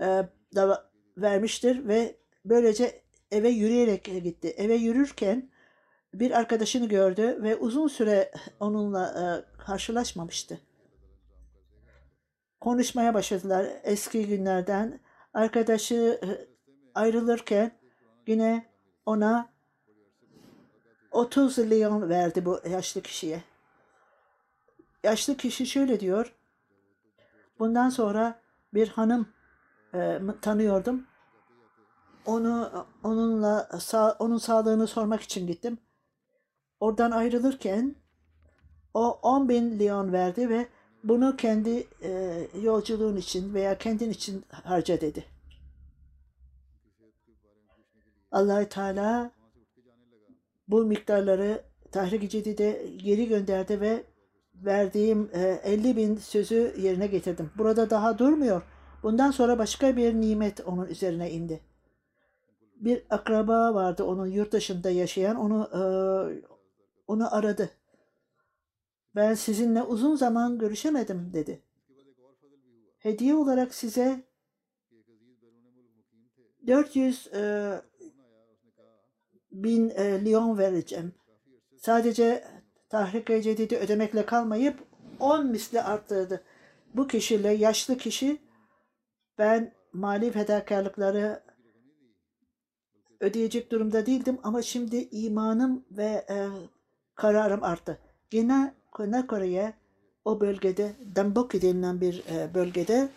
[0.01, 0.07] e,
[0.55, 4.49] da vermiştir ve böylece eve yürüyerek gitti.
[4.49, 5.51] Eve yürürken
[6.15, 8.31] bir arkadaşını gördü ve uzun süre
[8.61, 9.25] onunla e,
[9.65, 10.61] karşılaşmamıştı.
[12.65, 15.01] Konuşmaya başladılar eski günlerden.
[15.35, 16.29] Arkadaşı e,
[16.95, 17.71] ayrılırken
[18.27, 18.67] yine
[19.07, 19.49] ona
[21.13, 23.43] 30 leon verdi bu yaşlı kişiye.
[25.03, 26.35] Yaşlı kişi şöyle diyor.
[27.59, 28.41] Bundan sonra
[28.75, 29.29] bir hanım
[29.95, 31.07] e, tanıyordum.
[32.27, 35.79] Onu onunla sağ, onun sağlığını sormak için gittim.
[36.81, 37.97] Oradan ayrılırken
[38.95, 40.69] o 10 bin leon verdi ve
[41.05, 45.25] bunu kendi e, yolculuğun için veya kendin için harca dedi.
[48.35, 49.31] allah Teala
[50.69, 51.63] bu miktarları
[51.93, 54.05] Tahrik-i Cedid'e geri gönderdi ve
[54.55, 57.51] verdiğim e, 50 bin sözü yerine getirdim.
[57.59, 58.63] Burada daha durmuyor.
[59.03, 61.61] Bundan sonra başka bir nimet onun üzerine indi.
[62.77, 65.37] Bir akraba vardı onun yurt dışında yaşayan.
[65.37, 65.81] Onu e,
[67.07, 67.71] onu aradı.
[69.17, 71.63] Ben sizinle uzun zaman görüşemedim dedi.
[72.99, 74.25] Hediye olarak size
[76.67, 77.73] 400 e,
[79.53, 81.15] bin e, leon vereceğim.
[81.77, 82.45] Sadece
[82.89, 84.79] tahrik-i cedidi ödemekle kalmayıp
[85.21, 86.45] 10 misli arttırdı.
[86.95, 88.39] Bu kişiyle yaşlı kişi
[89.39, 91.43] ben mali fedakarlıkları
[93.21, 96.49] ödeyecek durumda değildim ama şimdi imanım ve e,
[97.15, 97.99] kararım arttı.
[98.33, 99.75] Yine Güney Kore'ye
[100.25, 103.09] o bölgede Damboki denilen bir e, bölgede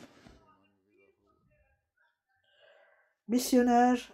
[3.28, 4.14] misyoner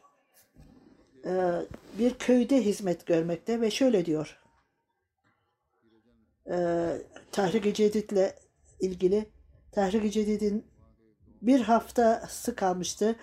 [1.25, 1.61] e,
[1.99, 4.39] bir köyde hizmet görmekte ve şöyle diyor.
[6.51, 6.57] E,
[7.31, 8.35] Tahrik-i Cedid'le
[8.79, 9.25] ilgili
[9.71, 10.65] Tahrik-i Cedid'in
[11.41, 13.15] bir haftası kalmıştı.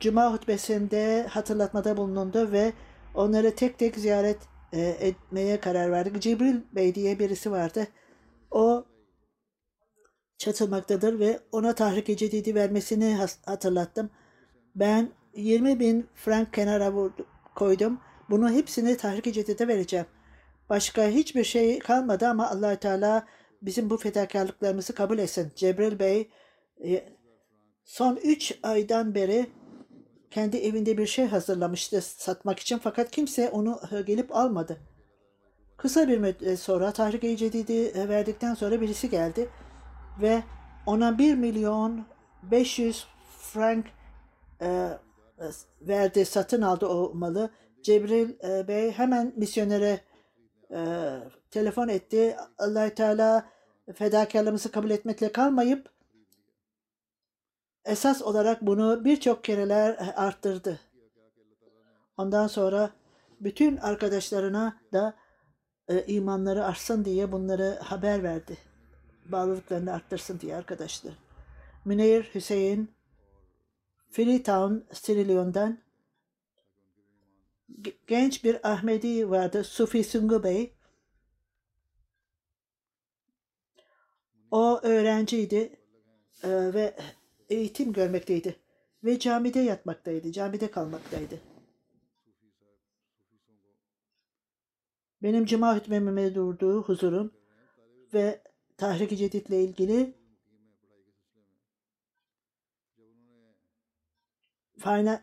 [0.00, 2.72] Cuma hutbesinde hatırlatmada bulundu ve
[3.14, 6.22] onları tek tek ziyaret e, etmeye karar verdik.
[6.22, 7.86] Cibril Bey diye birisi vardı.
[8.50, 8.84] O
[10.38, 14.10] çatılmaktadır ve ona tahrik-i cedidi vermesini hatırlattım.
[14.74, 16.92] Ben 20 bin frank kenara
[17.54, 18.00] koydum.
[18.30, 20.06] Bunu hepsini tahrik-i cedide vereceğim.
[20.68, 23.26] Başka hiçbir şey kalmadı ama allah Teala
[23.62, 25.52] bizim bu fedakarlıklarımızı kabul etsin.
[25.56, 26.30] Cebrail Bey
[27.84, 29.46] son 3 aydan beri
[30.30, 34.76] kendi evinde bir şey hazırlamıştı satmak için fakat kimse onu gelip almadı.
[35.76, 39.48] Kısa bir müddet sonra Tahrik-i Cedid'i verdikten sonra birisi geldi
[40.20, 40.42] ve
[40.86, 42.04] ona 1 milyon
[42.42, 43.06] 500
[43.38, 43.86] frank
[44.62, 44.88] e,
[45.80, 47.50] verdi, satın aldı o malı.
[47.82, 50.00] Cebril e, Bey hemen misyonere
[50.70, 50.80] e,
[51.50, 52.36] telefon etti.
[52.58, 53.48] allah Teala
[53.94, 55.88] fedakarlığımızı kabul etmekle kalmayıp
[57.90, 60.80] esas olarak bunu birçok kereler arttırdı.
[62.16, 62.90] Ondan sonra
[63.40, 65.14] bütün arkadaşlarına da
[65.88, 68.58] e, imanları artsın diye bunları haber verdi.
[69.24, 71.12] Bağlılıklarını arttırsın diye arkadaşlar.
[71.84, 72.90] Münir Hüseyin
[74.10, 75.78] Freetown, Sierra Leone'dan
[78.06, 79.64] genç bir Ahmedi vardı.
[79.64, 80.74] Sufi Sungu Bey.
[84.50, 85.80] O öğrenciydi
[86.42, 86.96] e, ve
[87.50, 88.56] eğitim görmekteydi.
[89.04, 91.40] Ve camide yatmaktaydı, camide kalmaktaydı.
[95.22, 97.32] Benim cuma hutbemime durduğu huzurun
[98.14, 98.42] ve
[98.76, 100.14] Tahrik-i Cedid'le ilgili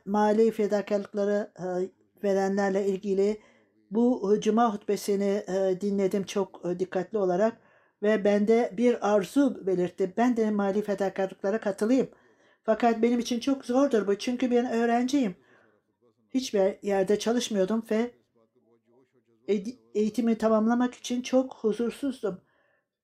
[0.05, 1.65] mali fedakarlıkları e,
[2.23, 3.41] verenlerle ilgili
[3.91, 7.66] bu cuma hutbesini e, dinledim çok e, dikkatli olarak
[8.03, 10.13] ve bende bir arzu belirtti.
[10.17, 12.09] Ben de mali fedakarlıklara katılayım.
[12.63, 15.35] Fakat benim için çok zordur bu çünkü ben öğrenciyim.
[16.33, 18.11] Hiçbir yerde çalışmıyordum ve
[19.93, 22.41] eğitimi tamamlamak için çok huzursuzdum.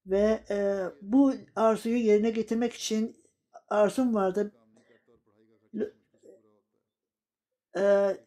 [0.06, 3.24] Ve e, bu arzuyu yerine getirmek için
[3.70, 4.52] arzum vardı.
[7.78, 8.18] E,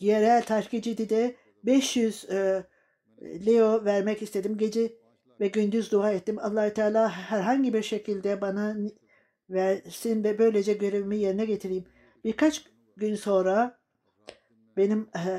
[0.00, 2.64] yerel tahkicidi de 500 e,
[3.22, 4.58] Leo vermek istedim.
[4.58, 5.01] Gece
[5.40, 6.38] ve gündüz dua ettim.
[6.38, 8.76] allah Teala herhangi bir şekilde bana
[9.50, 11.84] versin ve böylece görevimi yerine getireyim.
[12.24, 12.64] Birkaç
[12.96, 13.78] gün sonra
[14.76, 15.30] benim e,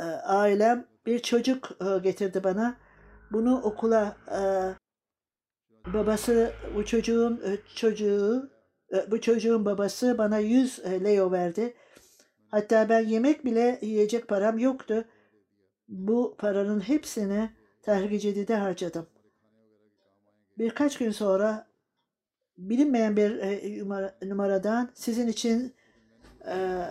[0.00, 2.76] e, ailem bir çocuk e, getirdi bana.
[3.32, 4.16] Bunu okula
[5.86, 7.42] babası bu çocuğun
[7.74, 8.50] çocuğu
[9.10, 11.74] bu çocuğun babası bana 100 e, leo verdi.
[12.48, 15.04] Hatta ben yemek bile yiyecek param yoktu.
[15.88, 17.50] Bu paranın hepsini
[17.82, 19.06] Tahrik-i harcadım.
[20.58, 21.66] Birkaç gün sonra
[22.58, 25.74] bilinmeyen bir e, numaradan sizin için
[26.46, 26.86] e,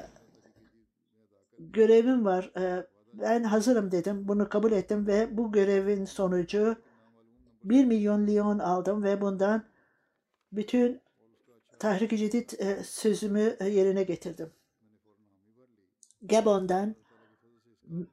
[1.60, 2.52] görevim var.
[2.58, 4.28] E, ben hazırım dedim.
[4.28, 6.76] Bunu kabul ettim ve bu görevin sonucu
[7.63, 9.63] 1 milyon lion aldım ve bundan
[10.52, 11.02] bütün
[11.80, 14.52] Tahrik-i Cedid e, sözümü e, yerine getirdim.
[16.21, 16.95] Gabon'dan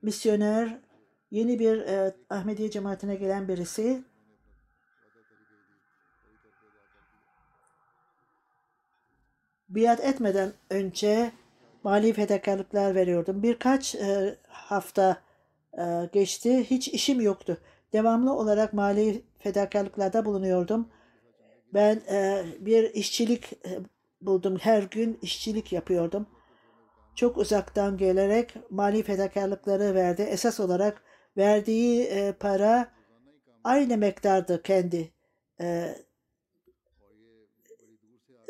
[0.03, 0.81] misyoner
[1.31, 4.05] yeni bir e, Ahmediye cemaatine gelen birisi
[9.69, 11.33] biat etmeden önce
[11.83, 13.43] mali fedakarlıklar veriyordum.
[13.43, 15.23] Birkaç e, hafta
[15.79, 16.71] e, geçti.
[16.71, 17.59] Hiç işim yoktu.
[17.93, 20.89] Devamlı olarak mali fedakarlıklarda bulunuyordum.
[21.75, 23.71] Ben e, bir işçilik e,
[24.21, 24.57] buldum.
[24.61, 26.27] Her gün işçilik yapıyordum.
[27.15, 30.23] Çok uzaktan gelerek mali fedakarlıkları verdi.
[30.23, 31.03] Esas olarak
[31.37, 32.89] verdiği e, para
[33.65, 35.13] aynı miktardı kendi
[35.61, 35.95] e,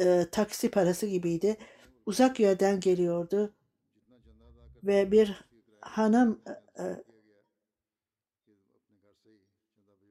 [0.01, 1.57] e, taksi parası gibiydi.
[2.07, 3.53] Uzak yerden geliyordu
[4.85, 5.45] ve bir
[5.81, 7.05] hanım e, e,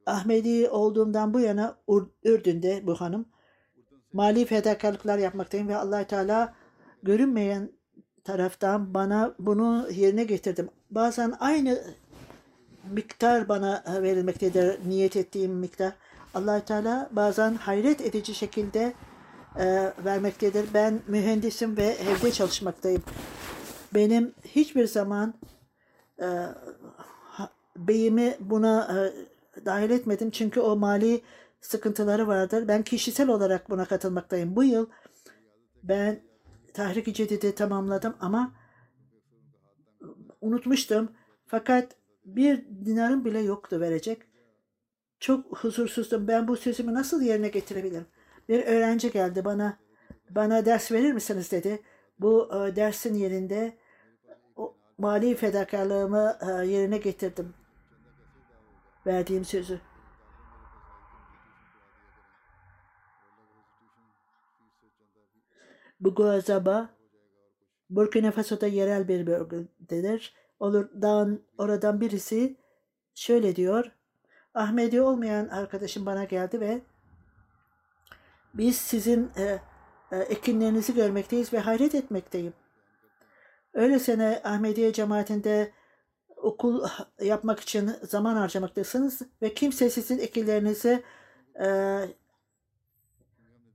[0.05, 1.77] Ahmedi olduğumdan bu yana
[2.23, 3.25] Ürdün'de bu hanım
[4.13, 6.53] mali fedakarlıklar yapmaktayım ve allah Teala
[7.03, 7.71] görünmeyen
[8.23, 10.69] taraftan bana bunu yerine getirdim.
[10.91, 11.83] Bazen aynı
[12.91, 15.93] miktar bana verilmektedir niyet ettiğim miktar.
[16.33, 18.93] allah Teala bazen hayret edici şekilde
[19.59, 20.65] e, vermektedir.
[20.73, 23.03] Ben mühendisim ve evde çalışmaktayım.
[23.93, 25.33] Benim hiçbir zaman
[26.21, 26.27] e,
[27.77, 31.21] beyimi buna e, dahil etmedim çünkü o mali
[31.61, 32.67] sıkıntıları vardır.
[32.67, 34.55] Ben kişisel olarak buna katılmaktayım.
[34.55, 34.87] Bu yıl
[35.83, 36.19] ben
[36.73, 38.51] Tahrik-i Cedid'i tamamladım ama
[40.41, 41.11] unutmuştum.
[41.45, 44.21] Fakat bir dinarım bile yoktu verecek.
[45.19, 46.27] Çok huzursuzdum.
[46.27, 48.05] Ben bu sözümü nasıl yerine getirebilirim?
[48.49, 49.77] Bir öğrenci geldi bana.
[50.29, 51.81] Bana ders verir misiniz dedi.
[52.19, 53.77] Bu e, dersin yerinde
[54.55, 57.53] o mali fedakarlığımı e, yerine getirdim.
[59.05, 59.79] Verdiğim sözü.
[65.99, 66.89] Bu Guazaba
[67.89, 70.35] Burkina Faso'da yerel bir bölgededir.
[70.59, 72.57] Oradan, oradan birisi
[73.15, 73.91] şöyle diyor.
[74.53, 76.81] Ahmedi olmayan arkadaşım bana geldi ve
[78.57, 79.59] biz sizin e,
[80.11, 82.53] e, ekinlerinizi görmekteyiz ve hayret etmekteyim.
[83.73, 85.71] Öylesine Ahmediye cemaatinde
[86.37, 86.87] okul
[87.21, 91.03] yapmak için zaman harcamaktasınız ve kimse sizin ekinlerinizi
[91.59, 91.99] e,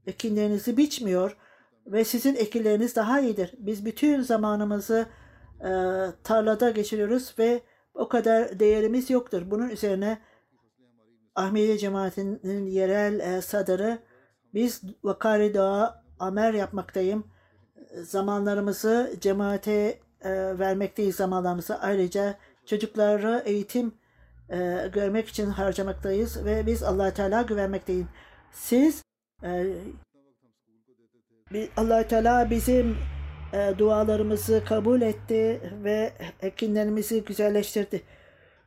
[0.07, 1.37] ekinlerinizi biçmiyor
[1.87, 3.55] ve sizin ekinleriniz daha iyidir.
[3.59, 5.07] Biz bütün zamanımızı
[5.61, 5.71] e,
[6.25, 7.63] tarlada geçiriyoruz ve
[7.95, 9.43] o kadar değerimiz yoktur.
[9.51, 10.19] Bunun üzerine
[11.35, 13.99] Ahmediye cemaatinin yerel e, sadarı
[14.55, 17.27] biz vakari dua amer yapmaktayım.
[18.03, 21.79] Zamanlarımızı cemaate e, vermekteyiz zamanlarımızı.
[21.81, 22.35] Ayrıca
[22.67, 23.95] çocukları eğitim
[24.51, 28.07] e, görmek için harcamaktayız ve biz allah Teala güvenmekteyiz.
[28.53, 29.03] Siz
[29.43, 29.75] e,
[31.77, 32.97] allah Teala bizim
[33.53, 38.03] e, dualarımızı kabul etti ve ekinlerimizi güzelleştirdi.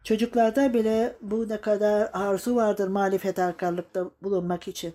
[0.04, 4.94] Çocuklarda bile bu ne kadar arzu vardır mali fedakarlıkta bulunmak için.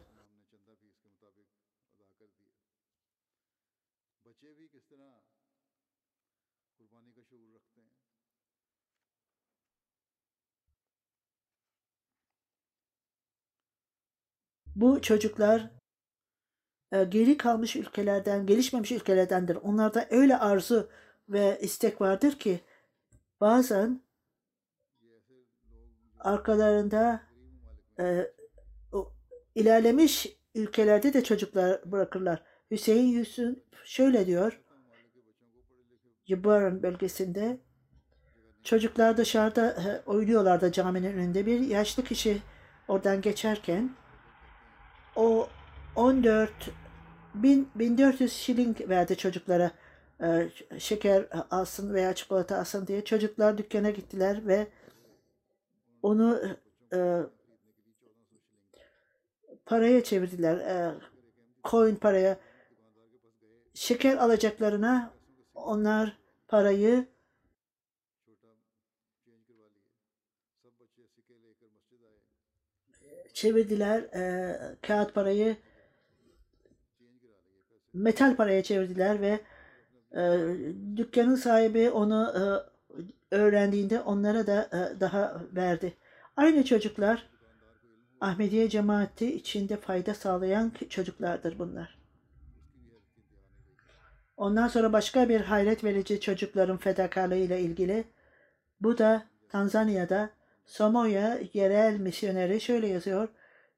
[14.81, 15.71] Bu çocuklar
[16.93, 19.57] e, geri kalmış ülkelerden, gelişmemiş ülkelerdendir.
[19.57, 20.91] Onlarda öyle arzu
[21.29, 22.61] ve istek vardır ki
[23.41, 24.03] bazen
[26.19, 27.23] arkalarında
[27.99, 28.33] e,
[28.93, 29.13] o,
[29.55, 32.43] ilerlemiş ülkelerde de çocuklar bırakırlar.
[32.71, 34.61] Hüseyin Yusuf şöyle diyor.
[36.27, 37.61] Yıbarın bölgesinde
[38.63, 41.47] çocuklar dışarıda e, oynuyorlardı caminin önünde.
[41.47, 42.43] Bir yaşlı kişi
[42.89, 44.00] oradan geçerken
[45.17, 45.49] o
[45.97, 46.51] 14
[47.35, 49.71] bin, 1400 şiling verdi çocuklara
[50.23, 53.05] e, şeker alsın veya çikolata alsın diye.
[53.05, 54.67] Çocuklar dükkana gittiler ve
[56.03, 56.41] onu
[56.95, 57.21] e,
[59.67, 60.57] paraya çevirdiler.
[60.57, 60.95] E,
[61.65, 62.37] coin paraya.
[63.75, 65.11] Şeker alacaklarına
[65.55, 67.07] onlar parayı
[73.41, 74.01] çevirdiler.
[74.01, 75.57] E, kağıt parayı
[77.93, 79.41] metal paraya çevirdiler ve
[80.17, 80.23] e,
[80.97, 82.43] dükkanın sahibi onu e,
[83.35, 85.95] öğrendiğinde onlara da e, daha verdi.
[86.37, 87.31] Aynı çocuklar
[88.21, 91.99] Ahmediye cemaati içinde fayda sağlayan çocuklardır bunlar.
[94.37, 98.05] Ondan sonra başka bir hayret verici çocukların fedakarlığı ile ilgili.
[98.81, 100.31] Bu da Tanzanya'da
[100.71, 103.29] Samoya yerel misyoneri şöyle yazıyor.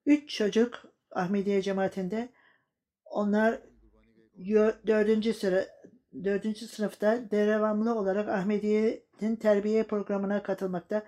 [0.07, 2.28] Üç çocuk Ahmediye cemaatinde
[3.05, 3.61] onlar
[4.86, 5.64] dördüncü sıra
[6.24, 11.03] dördüncü sınıfta devamlı olarak Ahmediye'nin terbiye programına katılmakta.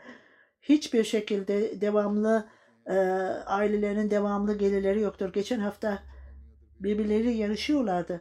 [0.63, 2.49] Hiçbir şekilde devamlı
[2.87, 2.95] e,
[3.47, 5.33] ailelerin devamlı gelirleri yoktur.
[5.33, 6.03] Geçen hafta
[6.81, 8.21] birbirleri yarışıyorlardı.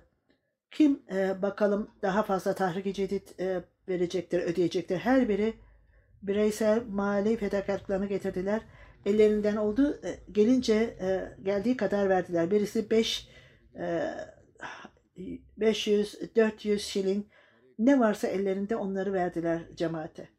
[0.72, 4.98] Kim e, bakalım daha fazla tahrik cedid e, verecektir, ödeyecektir.
[4.98, 5.54] Her biri
[6.24, 8.62] bireysel mali fedakarlıklarını getirdiler.
[9.06, 12.52] Ellerinden oldu e, gelince e, geldiği kadar verdiler.
[12.52, 13.30] Birisi 5
[13.76, 14.14] e,
[15.58, 17.30] 500, 400 şilin
[17.80, 20.30] ne varsa ellerinde onları verdiler cemaate.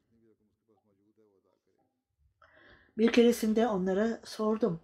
[2.99, 4.81] Bir keresinde onlara sordum.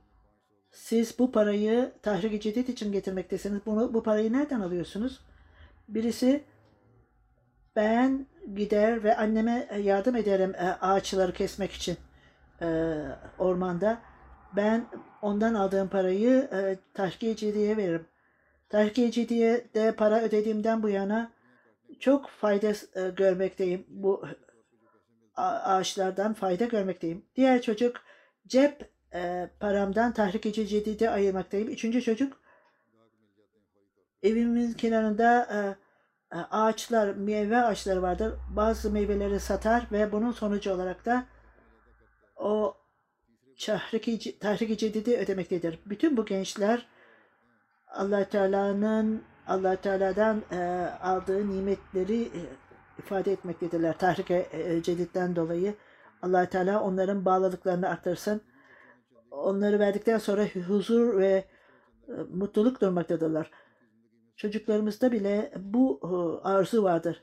[0.70, 3.60] Siz bu parayı tahrik cedid için getirmektesiniz.
[3.66, 5.20] Bunu, bu parayı nereden alıyorsunuz?
[5.88, 6.44] Birisi
[7.76, 11.96] ben gider ve anneme yardım ederim e, ağaçları kesmek için
[12.62, 12.66] e,
[13.38, 13.98] ormanda.
[14.56, 14.86] Ben
[15.22, 18.06] ondan aldığım parayı e, tahkiyeciye veririm.
[18.68, 19.28] Tahkiyeci
[19.74, 21.32] de para ödediğimden bu yana
[22.00, 23.86] çok fayda e, görmekteyim.
[23.88, 24.24] Bu
[25.36, 27.24] ağaçlardan fayda görmekteyim.
[27.36, 27.96] Diğer çocuk
[28.46, 31.68] cep e, paramdan tahrikici cedide ayırmaktayım.
[31.68, 32.40] Üçüncü çocuk
[34.22, 35.89] evimin kenarında e, e,
[36.30, 38.34] ağaçlar, meyve ağaçları vardır.
[38.56, 41.26] Bazı meyveleri satar ve bunun sonucu olarak da
[42.36, 42.76] o
[43.66, 45.78] tahriki, tahriki cedidi ödemektedir.
[45.86, 46.86] Bütün bu gençler
[47.88, 50.56] allah Teala'nın allah Teala'dan e,
[51.02, 52.40] aldığı nimetleri e,
[52.98, 53.98] ifade etmektedirler.
[53.98, 55.74] Tahrik e, Cedid'den dolayı
[56.22, 58.42] allah Teala onların bağlılıklarını artırsın.
[59.30, 61.44] Onları verdikten sonra huzur ve
[62.08, 63.50] e, mutluluk durmaktadırlar.
[64.40, 67.22] Çocuklarımızda bile bu e, arzu vardır.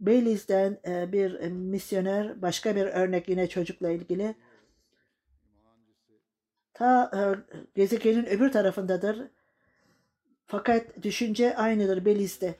[0.00, 4.34] Beliz'den e, bir misyoner, başka bir örnek yine çocukla ilgili.
[6.74, 7.20] Ta e,
[7.74, 9.18] gezegenin öbür tarafındadır
[10.46, 12.54] fakat düşünce aynıdır Beliz'de.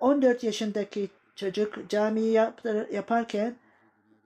[0.00, 2.32] 14 yaşındaki çocuk camiyi
[2.92, 3.56] yaparken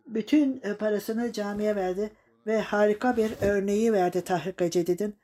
[0.06, 2.10] bütün parasını camiye verdi
[2.46, 5.16] ve harika bir örneği verdi Tahrik Cedid'in.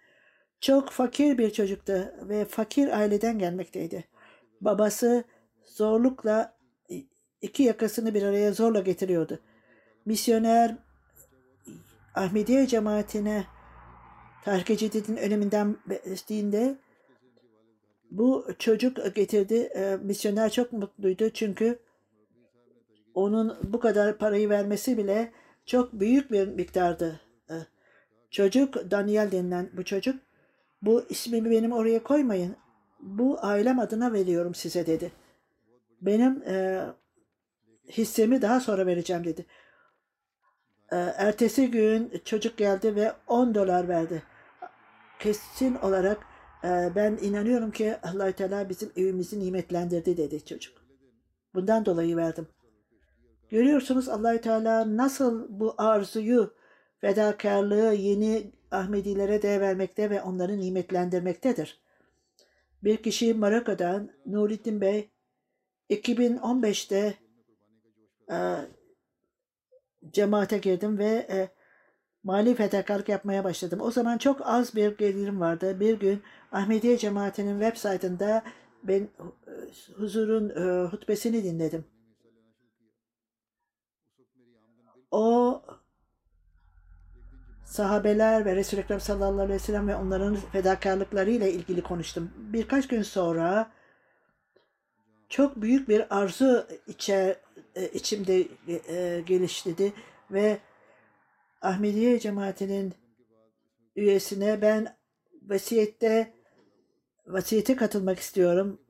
[0.65, 4.05] Çok fakir bir çocuktu ve fakir aileden gelmekteydi.
[4.61, 5.25] Babası
[5.65, 6.57] zorlukla
[7.43, 9.39] iki yakasını bir araya zorla getiriyordu.
[10.05, 10.77] Misyoner
[12.15, 13.45] Ahmediye cemaatine
[14.45, 16.77] Tahrik-i öneminden bahsettiğinde
[18.11, 19.55] bu çocuk getirdi.
[19.55, 21.79] E, misyoner çok mutluydu çünkü
[23.15, 25.33] onun bu kadar parayı vermesi bile
[25.67, 27.21] çok büyük bir miktardı.
[27.51, 27.55] E,
[28.31, 30.17] çocuk Daniel denilen bu çocuk
[30.87, 32.57] bu ismimi benim oraya koymayın.
[33.01, 35.13] Bu ailem adına veriyorum size dedi.
[36.03, 36.85] Benim e,
[37.89, 39.47] hissemi daha sonra vereceğim dedi.
[40.93, 44.23] E, ertesi gün çocuk geldi ve 10 dolar verdi.
[45.19, 46.27] Kesin olarak
[46.65, 50.85] e, ben inanıyorum ki allah Teala bizim evimizi nimetlendirdi dedi çocuk.
[51.55, 52.49] Bundan dolayı verdim.
[53.51, 56.55] Görüyorsunuz allah Teala nasıl bu arzuyu,
[57.01, 61.81] fedakarlığı yeni Ahmedilere de vermekte ve onları nimetlendirmektedir.
[62.83, 65.11] Bir kişi Maraka'dan Nurettin Bey
[65.91, 67.15] 2015'te
[68.31, 68.39] e,
[70.11, 71.49] cemaate girdim ve e,
[72.23, 73.81] mali fedakarlık yapmaya başladım.
[73.81, 75.81] O zaman çok az bir gelirim vardı.
[75.81, 76.23] Bir gün
[76.53, 78.43] Ahmediye cemaatinin web saytında
[78.83, 79.09] ben e,
[79.97, 81.85] huzurun e, hutbesini dinledim.
[85.11, 85.63] O
[87.75, 92.31] sahabeler ve Resul-i Ekrem sallallahu aleyhi ve sellem ve onların fedakarlıklarıyla ilgili konuştum.
[92.37, 93.71] Birkaç gün sonra
[95.29, 97.37] çok büyük bir arzu içer,
[97.75, 98.49] e, içimde
[98.89, 99.93] e, gelişti
[100.31, 100.59] ve
[101.63, 102.95] Ahmediye cemaatinin
[103.97, 104.97] üyesine ben
[105.43, 106.33] vasiyette
[107.27, 108.81] vasiyete katılmak istiyorum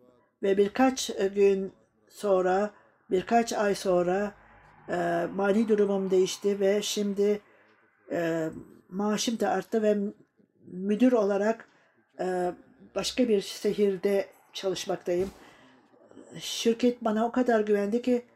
[0.42, 1.72] ve birkaç gün
[2.08, 2.70] sonra
[3.10, 4.34] birkaç ay sonra
[4.88, 7.40] e, mali durumum değişti ve şimdi
[8.12, 8.50] e,
[8.94, 9.96] maaşım da arttı ve
[10.66, 11.68] müdür olarak
[12.20, 12.52] e,
[12.94, 15.30] başka bir şehirde çalışmaktayım.
[16.38, 18.26] Şirket bana o kadar güvendi ki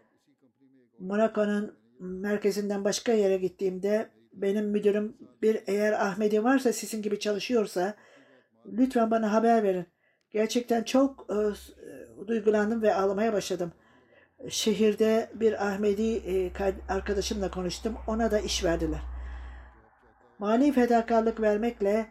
[0.98, 7.94] Monaco'nun merkezinden başka yere gittiğimde benim müdürüm bir eğer Ahmedi varsa sizin gibi çalışıyorsa
[8.66, 9.86] lütfen bana haber verin.
[10.30, 11.36] Gerçekten çok e,
[12.26, 13.72] duygulandım ve ağlamaya başladım.
[14.48, 16.50] Şehirde bir Ahmedi e,
[16.88, 17.96] arkadaşımla konuştum.
[18.06, 19.17] Ona da iş verdiler.
[20.38, 22.06] Mali fedakarlık vermekle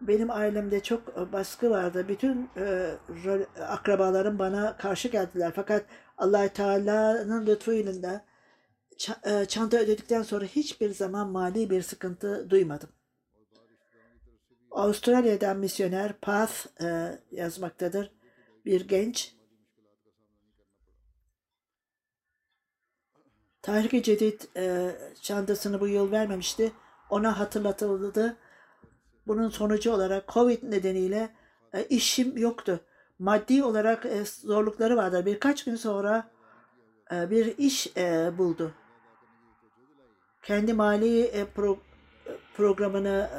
[0.00, 2.08] benim ailemde çok baskı vardı.
[2.08, 2.94] Bütün e,
[3.60, 5.52] akrabalarım bana karşı geldiler.
[5.56, 5.84] Fakat
[6.18, 8.24] allah Teala'nın lütfuyla da
[9.26, 12.88] e, çanta ödedikten sonra hiçbir zaman mali bir sıkıntı duymadım.
[14.70, 18.12] Avustralya'dan misyoner Path e, yazmaktadır.
[18.64, 19.36] Bir genç.
[23.62, 26.72] Tahrik-i Cedid e, çantasını bu yıl vermemişti.
[27.10, 28.36] Ona hatırlatıldı.
[29.26, 31.30] Bunun sonucu olarak Covid nedeniyle
[31.72, 32.80] e, işim yoktu.
[33.18, 35.26] Maddi olarak e, zorlukları vardı.
[35.26, 36.30] Birkaç gün sonra
[37.12, 38.74] e, bir iş e, buldu
[40.46, 41.78] kendi mali e, pro,
[42.54, 43.38] programını e,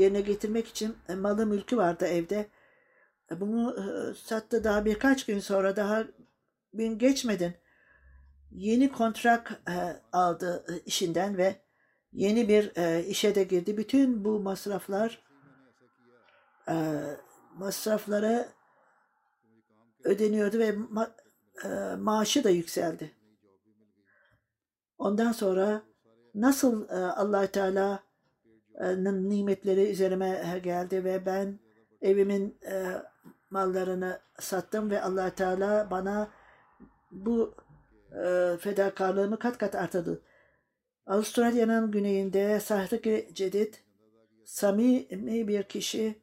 [0.00, 2.46] yerine getirmek için e, malı mülkü vardı evde.
[3.40, 3.76] Bunu
[4.16, 6.04] sattı daha birkaç gün sonra daha
[6.74, 7.54] gün geçmeden
[8.50, 9.62] yeni kontrak
[10.12, 11.56] aldı işinden ve
[12.12, 13.76] yeni bir işe de girdi.
[13.76, 15.22] Bütün bu masraflar
[17.54, 18.48] masrafları
[20.04, 20.74] ödeniyordu ve
[21.96, 23.20] maaşı da yükseldi.
[24.98, 25.82] Ondan sonra
[26.34, 31.60] nasıl e, allah Teala'nın nimetleri üzerime geldi ve ben
[32.02, 33.02] evimin e,
[33.50, 36.30] mallarını sattım ve allah Teala bana
[37.10, 37.54] bu
[38.12, 40.22] e, fedakarlığımı kat kat artırdı.
[41.10, 43.74] Avustralya'nın güneyinde Tahrik-i Cedid
[44.44, 46.22] samimi bir kişi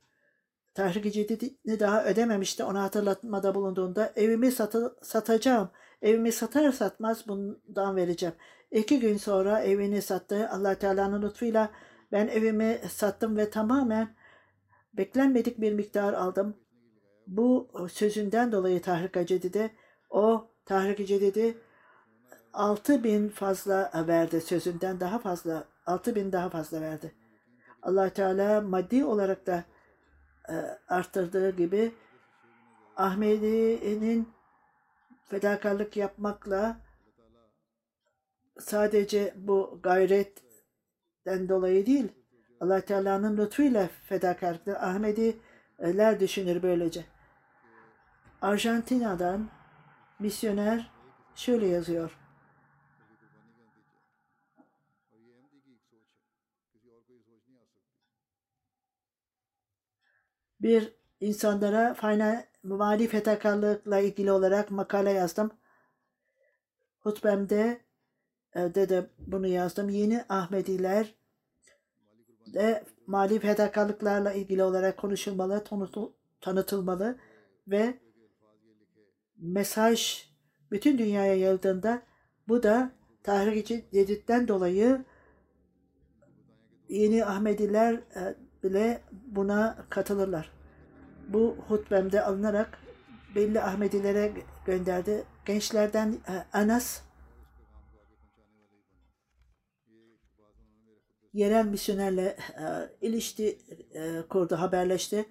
[0.74, 2.64] Tahrik-i Cedid'i daha ödememişti.
[2.64, 5.70] Ona hatırlatmada bulunduğunda evimi satı, satacağım.
[6.02, 8.36] Evimi satar satmaz bundan vereceğim.
[8.72, 10.50] İki gün sonra evini sattı.
[10.50, 11.72] allah Teala'nın lütfuyla
[12.12, 14.16] ben evimi sattım ve tamamen
[14.94, 16.58] beklenmedik bir miktar aldım.
[17.28, 19.72] Bu sözünden dolayı Tahrik Cedid'e
[20.10, 21.58] o Tahrik Cedid'i
[22.58, 27.16] 6 bin fazla verdi sözünden daha fazla 6 bin daha fazla verdi.
[27.84, 29.64] allah Teala maddi olarak da
[30.50, 30.54] e,
[30.88, 31.92] arttırdığı gibi
[32.96, 34.30] Ahmedi'nin
[35.26, 36.78] fedakarlık yapmakla
[38.60, 42.08] sadece bu gayretten dolayı değil,
[42.62, 47.06] Allah Teala'nın lütfuyla fedakarlıklar Ahmediler düşünür böylece.
[48.42, 49.50] Arjantina'dan
[50.20, 50.92] misyoner
[51.36, 52.27] şöyle yazıyor.
[60.62, 65.52] Bir insanlara fayna mali fedakarlıkla ilgili olarak makale yazdım.
[67.00, 67.82] hutbemde
[68.56, 69.90] de de bunu yazdım.
[69.90, 71.16] Yeni Ahmediler
[72.54, 77.18] de mali fedakarlıklarla ilgili olarak konuşulmalı, tanıtıl- tanıtılmalı
[77.68, 78.00] ve
[79.38, 80.28] mesaj
[80.72, 82.02] bütün dünyaya yayıldığında
[82.48, 82.92] bu da
[83.24, 85.06] tahrik Cedid'den dolayı
[86.90, 90.52] yeni Ahmediler e, bile buna katılırlar.
[91.28, 92.80] Bu hutbemde alınarak
[93.36, 94.32] belli Ahmedilere
[94.66, 95.24] gönderdi.
[95.46, 97.02] Gençlerden e, Anas
[101.34, 102.66] yerel misyonerle e,
[103.02, 103.58] ilişki
[103.94, 105.26] e, kurdu, haberleşti.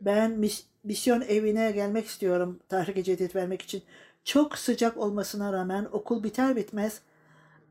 [0.00, 3.82] Ben mis- misyon evine gelmek istiyorum tahrik Cedid vermek için.
[4.24, 7.02] Çok sıcak olmasına rağmen okul biter bitmez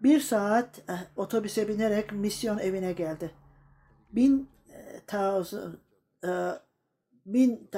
[0.04, 3.32] bir saat e, otobüse binerek misyon evine geldi.
[4.12, 4.50] Bin
[5.08, 5.74] thousand,
[6.24, 6.32] e,
[7.26, 7.70] bin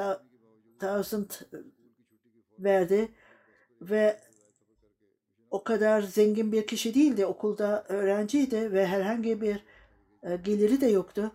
[0.79, 1.31] thousand
[2.59, 3.11] verdi
[3.81, 4.19] ve
[5.51, 7.25] o kadar zengin bir kişi değildi.
[7.25, 9.63] Okulda öğrenciydi ve herhangi bir
[10.23, 11.31] e, geliri de yoktu.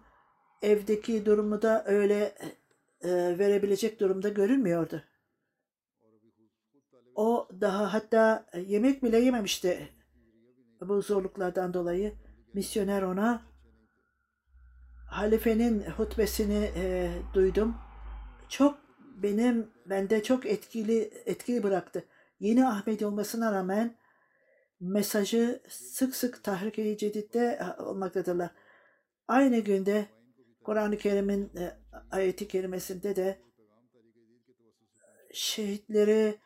[0.63, 2.35] Evdeki durumu da öyle
[3.01, 5.03] e, verebilecek durumda görünmüyordu.
[7.15, 9.89] O daha hatta yemek bile yememişti
[10.81, 12.13] bu zorluklardan dolayı.
[12.55, 13.43] Misyoner ona
[15.09, 17.77] halifenin hutbesini e, duydum.
[18.49, 18.79] Çok
[19.23, 22.05] benim bende çok etkili etkili bıraktı.
[22.41, 23.97] Yeni Ahmet olmasına rağmen
[24.81, 28.51] mesajı sık sık tahrik-i cedidde olmaktadırlar.
[29.29, 30.07] Aynı günde
[30.65, 31.77] Kur'an-ı Kerim'in e,
[32.11, 33.39] ayeti kerimesinde de
[35.33, 36.39] şehitleri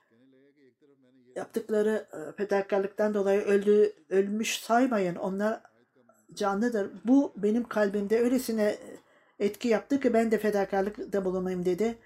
[1.37, 5.15] yaptıkları e, fedakarlıktan dolayı öldü, ölmüş saymayın.
[5.15, 5.63] Onlar
[6.35, 6.91] canlıdır.
[7.05, 8.77] Bu benim kalbimde öylesine
[9.39, 11.99] etki yaptı ki ben de fedakarlıkta bulunayım dedi.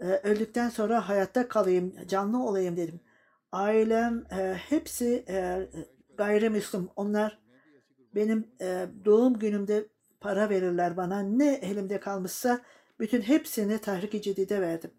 [0.00, 3.00] E, öldükten sonra hayatta kalayım, canlı olayım dedim.
[3.52, 5.68] Ailem e, hepsi e,
[6.16, 6.88] gayrimüslim.
[6.96, 7.38] Onlar
[8.14, 9.88] benim e, doğum günümde
[10.20, 11.20] para verirler bana.
[11.22, 12.60] Ne elimde kalmışsa
[13.00, 14.90] bütün hepsini tahrik-i cedide verdim.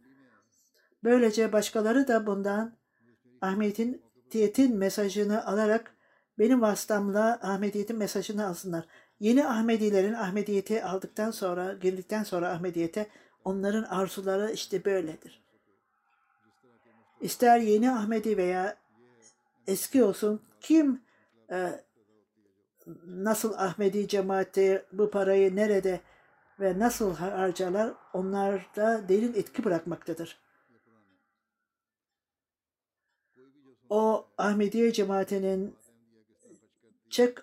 [1.04, 2.78] Böylece başkaları da bundan
[3.42, 5.95] Ahmet'in Ahmediyetin mesajını alarak
[6.40, 8.86] benim vasıtamla Ahmediyetin mesajını alsınlar.
[9.20, 13.08] Yeni Ahmedilerin Ahmediyeti aldıktan sonra, girdikten sonra Ahmediyete
[13.44, 15.44] onların arzuları işte böyledir.
[17.22, 18.78] İster yeni Ahmedi veya
[19.68, 21.02] eski olsun kim
[21.52, 21.86] e,
[23.06, 26.02] nasıl Ahmedi cemaati bu parayı nerede
[26.60, 30.40] ve nasıl harcarlar onlarda derin etki bırakmaktadır.
[33.90, 35.76] O Ahmediye cemaatinin
[37.16, 37.34] çok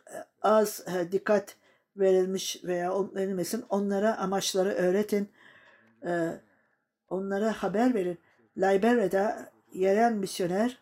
[0.42, 1.56] az e, dikkat
[1.96, 5.28] verilmiş veya verilmesin onlara amaçları öğretin.
[6.06, 6.40] E,
[7.08, 8.18] onlara haber verin.
[8.56, 10.78] Liberya'da yerel misyoner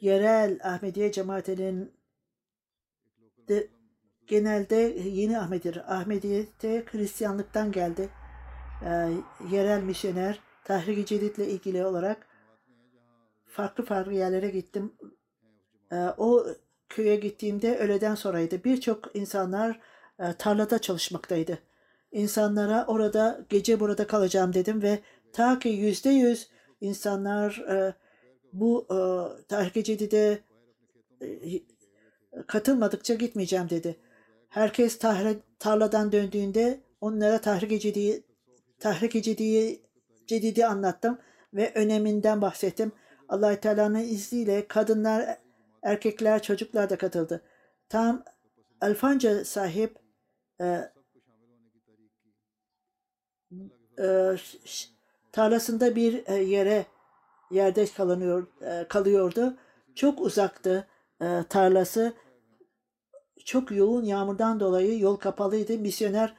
[0.00, 1.92] yerel Ahmediye cemaatinin
[3.48, 3.68] de,
[4.26, 5.94] genelde yeni Ahmedidir.
[5.94, 8.08] Ahmediyete Hristiyanlıktan geldi.
[8.82, 9.10] E,
[9.50, 12.26] yerel misyoner Tahrik-i Cedid'le ilgili olarak
[13.46, 14.92] farklı farklı yerlere gittim.
[15.92, 16.46] E, o
[16.88, 18.64] köye gittiğimde öğleden sonraydı.
[18.64, 19.80] Birçok insanlar
[20.18, 21.58] e, tarlada çalışmaktaydı.
[22.12, 24.98] İnsanlara orada gece burada kalacağım dedim ve
[25.32, 26.50] ta ki yüzde yüz
[26.80, 27.94] insanlar e,
[28.52, 28.98] bu e,
[29.48, 30.38] Tahrik-i Cedid'e
[32.46, 33.96] katılmadıkça gitmeyeceğim dedi.
[34.48, 34.98] Herkes
[35.58, 38.22] tarladan döndüğünde onlara tahrik Cedid'i
[38.78, 39.85] tahrik Cedid'i
[40.26, 41.18] Cedid'i anlattım
[41.54, 42.92] ve öneminden bahsettim.
[43.28, 45.38] allah Teala'nın izniyle kadınlar,
[45.82, 47.42] erkekler, çocuklar da katıldı.
[47.88, 48.24] Tam
[48.80, 49.98] Alfanca sahip
[50.60, 50.90] e,
[53.98, 54.36] e,
[55.32, 56.86] tarlasında bir e, yere
[57.50, 59.56] yerde kalınıyor, e, kalıyordu.
[59.94, 60.86] Çok uzaktı
[61.22, 62.12] e, tarlası
[63.44, 65.78] çok yoğun yağmurdan dolayı yol kapalıydı.
[65.78, 66.34] Misyoner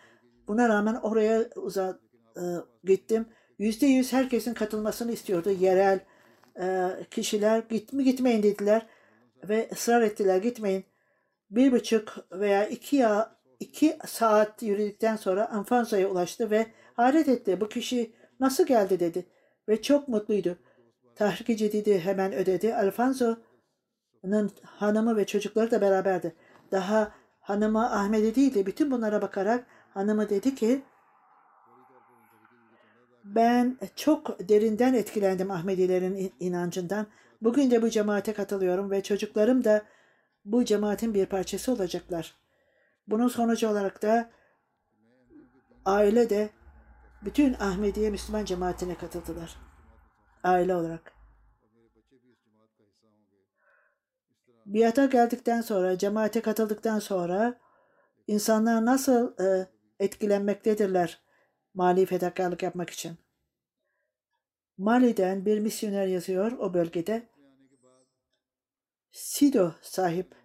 [0.48, 2.00] buna rağmen oraya uza
[2.38, 2.44] e,
[2.84, 3.26] gittim.
[3.58, 5.50] Yüzde yüz herkesin katılmasını istiyordu.
[5.50, 6.00] Yerel
[6.60, 8.86] e, kişiler git mi gitmeyin dediler
[9.50, 10.86] ve ısrar ettiler gitmeyin.
[11.50, 17.62] Bir buçuk veya iki ya iki saat yürüdükten sonra Anfanzo'ya ulaştı ve hayret etti.
[17.62, 19.26] Bu kişi nasıl geldi dedi
[19.70, 20.58] ve çok mutluydu.
[21.16, 22.76] Tahrik-i Cedid'i hemen ödedi.
[22.76, 26.36] Alfonso'nun hanımı ve çocukları da beraberdi
[26.72, 30.82] daha hanıma Ahmet'e değil de bütün bunlara bakarak hanımı dedi ki
[33.36, 37.08] ben çok derinden etkilendim Ahmedilerin inancından.
[37.42, 39.86] Bugün de bu cemaate katılıyorum ve çocuklarım da
[40.46, 42.36] bu cemaatin bir parçası olacaklar.
[43.08, 44.30] Bunun sonucu olarak da
[45.86, 46.50] aile de
[47.26, 49.56] bütün Ahmediye Müslüman cemaatine katıldılar.
[50.44, 51.14] Aile olarak.
[54.66, 57.60] Biata geldikten sonra, cemaate katıldıktan sonra
[58.28, 59.68] insanlar nasıl e,
[60.00, 61.27] etkilenmektedirler
[61.78, 63.18] mali fedakarlık yapmak için.
[64.78, 67.30] Mali'den bir misyoner yazıyor o bölgede.
[69.12, 70.36] Sido sahip.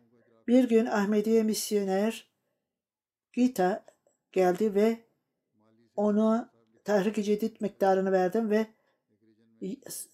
[0.49, 2.33] Bir gün Ahmediye misyoner
[3.33, 3.85] Gita
[4.33, 4.97] geldi ve
[5.97, 6.49] onu
[6.85, 8.66] tahrik-i cedid miktarını verdim ve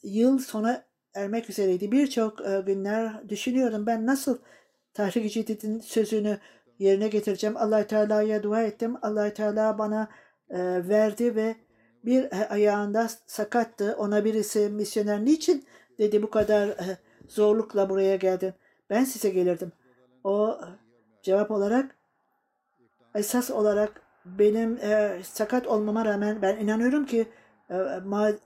[0.02, 1.92] yıl sona ermek üzereydi.
[1.92, 4.38] Birçok e, günler düşünüyordum ben nasıl
[4.94, 6.38] tahrik-i cedidin sözünü
[6.78, 7.56] yerine getireceğim.
[7.56, 8.96] allah Teala'ya dua ettim.
[9.02, 10.08] allah Teala bana
[10.50, 11.56] e, verdi ve
[12.04, 13.96] bir ayağında sakattı.
[13.98, 15.64] Ona birisi misyoner niçin
[15.98, 18.54] dedi bu kadar e, zorlukla buraya geldin.
[18.90, 19.72] Ben size gelirdim.
[20.24, 20.60] O
[21.22, 21.96] cevap olarak
[23.14, 27.28] esas olarak benim e, sakat olmama rağmen ben inanıyorum ki
[27.70, 27.76] e,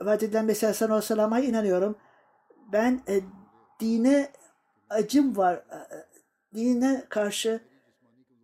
[0.01, 1.97] Vadiden Mesih Aleyhisselam'a inanıyorum.
[2.73, 3.21] Ben e,
[3.81, 4.29] dine
[4.91, 5.55] acım var.
[5.55, 5.79] E,
[6.55, 7.61] dine karşı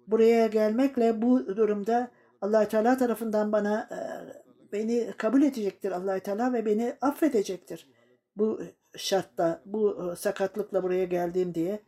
[0.07, 2.11] buraya gelmekle bu durumda
[2.41, 3.99] allah Teala tarafından bana e,
[4.73, 7.89] beni kabul edecektir allah Teala ve beni affedecektir.
[8.37, 8.61] Bu
[8.97, 11.83] şartta, bu e, sakatlıkla buraya geldiğim diye.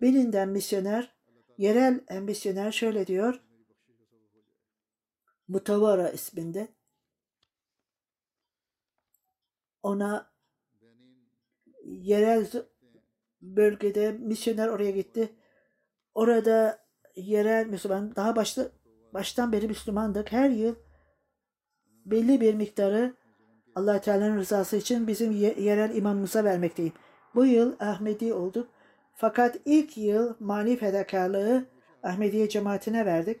[0.00, 1.16] Birinden misyoner,
[1.58, 3.40] yerel misyoner şöyle diyor.
[5.48, 6.68] Mutavara isminde.
[9.82, 10.32] Ona
[11.84, 12.46] yerel
[13.42, 15.34] bölgede misyoner oraya gitti.
[16.14, 16.86] Orada
[17.16, 18.70] yerel Müslüman daha başta
[19.14, 20.32] baştan beri Müslümandık.
[20.32, 20.74] Her yıl
[22.06, 23.14] belli bir miktarı
[23.74, 26.92] allah Teala'nın rızası için bizim yerel imamımıza vermekteyim.
[27.34, 28.68] Bu yıl Ahmedi olduk.
[29.14, 31.64] Fakat ilk yıl mani fedakarlığı
[32.02, 33.40] Ahmediye cemaatine verdik.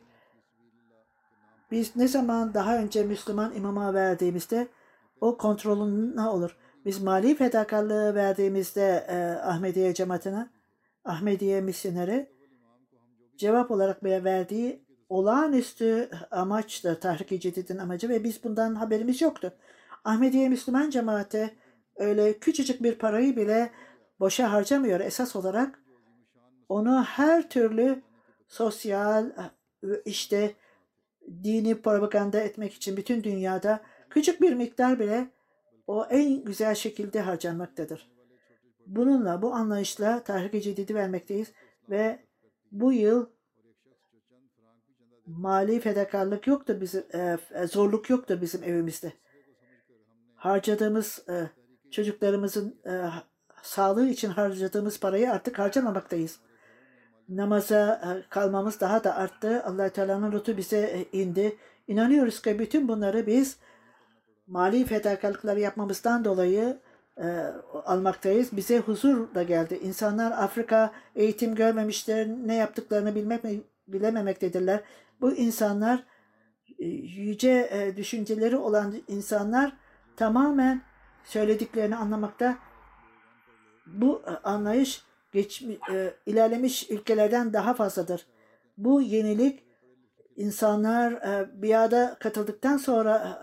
[1.70, 4.68] Biz ne zaman daha önce Müslüman imama verdiğimizde
[5.20, 6.56] o kontrolünde olur.
[6.84, 9.16] Biz mali fedakarlığı verdiğimizde e,
[9.46, 10.48] Ahmediye cemaatine,
[11.04, 12.30] Ahmediye misyoneri
[13.36, 19.52] cevap olarak verdiği olağanüstü amaçtır tahrik-i cedidin amacı ve biz bundan haberimiz yoktu.
[20.04, 21.50] Ahmediye Müslüman cemaate
[21.96, 23.70] öyle küçücük bir parayı bile
[24.20, 25.00] boşa harcamıyor.
[25.00, 25.82] Esas olarak
[26.68, 28.02] onu her türlü
[28.48, 29.30] sosyal
[30.04, 30.54] işte
[31.44, 33.80] dini propaganda etmek için bütün dünyada
[34.10, 35.30] küçük bir miktar bile
[35.86, 38.10] o en güzel şekilde harcanmaktadır.
[38.86, 41.52] Bununla, bu anlayışla tahrik-i cedidi vermekteyiz
[41.90, 42.18] ve
[42.72, 43.26] bu yıl
[45.28, 49.12] mali fedakarlık yoktur bizim, e, zorluk yoktur bizim evimizde.
[50.34, 51.50] Harcadığımız e,
[51.90, 52.92] çocuklarımızın e,
[53.62, 56.40] sağlığı için harcadığımız parayı artık harcamamaktayız.
[57.28, 59.62] Namaza e, kalmamız daha da arttı.
[59.64, 61.56] allah Teala'nın lütfu bize e, indi.
[61.88, 63.56] İnanıyoruz ki bütün bunları biz
[64.46, 66.78] mali fedakarlıkları yapmamızdan dolayı
[67.16, 67.26] e,
[67.84, 68.56] almaktayız.
[68.56, 69.80] Bize huzur da geldi.
[69.82, 73.44] İnsanlar Afrika eğitim görmemişler, ne yaptıklarını bilmek
[73.88, 74.80] bilememektedirler.
[75.20, 76.04] Bu insanlar
[76.78, 79.72] e, yüce e, düşünceleri olan insanlar
[80.16, 80.82] tamamen
[81.24, 82.58] söylediklerini anlamakta.
[83.86, 85.78] Bu e, anlayış geçmiş,
[86.26, 88.26] ilerlemiş ülkelerden daha fazladır.
[88.78, 89.64] Bu yenilik
[90.36, 91.22] insanlar
[91.62, 93.42] bir arada katıldıktan sonra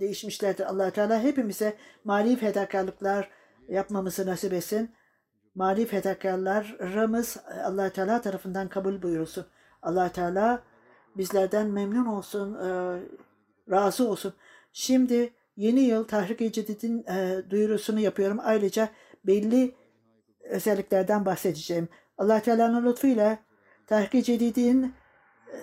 [0.00, 0.64] değişmişlerdir.
[0.64, 3.30] allah Teala hepimize mali fedakarlıklar
[3.68, 4.94] yapmamızı nasip etsin.
[5.54, 9.46] Mali fedakarlarımız allah Teala tarafından kabul buyurulsun.
[9.82, 10.62] allah Teala
[11.18, 13.00] bizlerden memnun olsun, e,
[13.70, 14.34] razı olsun.
[14.72, 18.38] Şimdi yeni yıl Tahrik-i Cedid'in e, duyurusunu yapıyorum.
[18.42, 18.88] Ayrıca
[19.26, 19.74] belli
[20.40, 21.88] özelliklerden bahsedeceğim.
[22.18, 23.38] allah Teala'nın lütfuyla
[23.86, 24.94] Tahrik-i Cedid'in
[25.52, 25.58] e,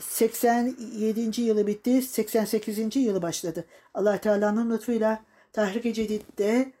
[0.00, 1.40] 87.
[1.42, 2.96] yılı bitti, 88.
[2.96, 3.64] yılı başladı.
[3.94, 6.72] Allah Teala'nın lütfuyla Tahrik-i Cedid'de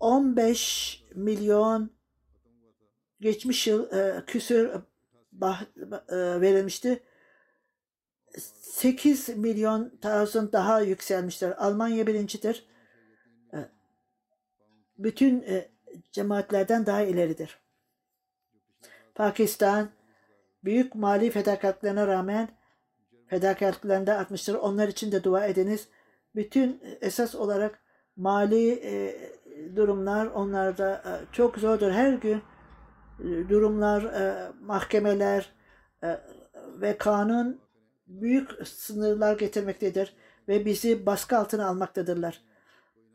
[0.00, 1.90] 15 milyon
[3.20, 4.70] geçmiş yıl e, küsür
[5.40, 5.62] bah,
[6.08, 7.02] e, verilmişti.
[8.60, 11.50] 8 milyon thousand daha yükselmişler.
[11.50, 12.66] Almanya birincidir.
[13.52, 13.58] E,
[14.98, 15.68] bütün e,
[16.12, 17.58] cemaatlerden daha ileridir.
[19.14, 19.88] Pakistan
[20.64, 22.48] büyük mali fedakarlıklarına rağmen
[23.26, 24.54] fedakarlıklarında artmıştır.
[24.54, 25.88] Onlar için de dua ediniz.
[26.34, 27.80] Bütün esas olarak
[28.16, 29.16] mali e,
[29.76, 31.90] durumlar onlarda e, çok zordur.
[31.90, 32.42] Her gün e,
[33.24, 35.52] durumlar, e, mahkemeler
[36.02, 36.20] e,
[36.80, 37.60] ve kanun
[38.06, 40.16] büyük sınırlar getirmektedir
[40.48, 42.42] ve bizi baskı altına almaktadırlar.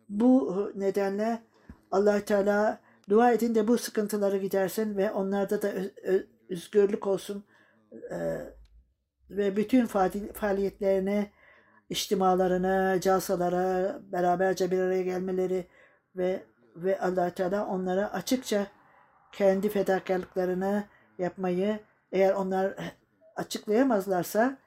[0.09, 1.41] Bu nedenle
[1.91, 2.79] allah Teala
[3.09, 5.71] dua edin de bu sıkıntıları gidersin ve onlarda da
[6.49, 7.43] özgürlük olsun.
[9.29, 11.31] ve bütün faali- faaliyetlerine,
[11.89, 15.67] içtimalarına, calsalara beraberce bir araya gelmeleri
[16.15, 16.43] ve
[16.75, 18.67] ve allah Teala onlara açıkça
[19.31, 20.83] kendi fedakarlıklarını
[21.17, 21.79] yapmayı
[22.11, 22.75] eğer onlar
[23.35, 24.57] açıklayamazlarsa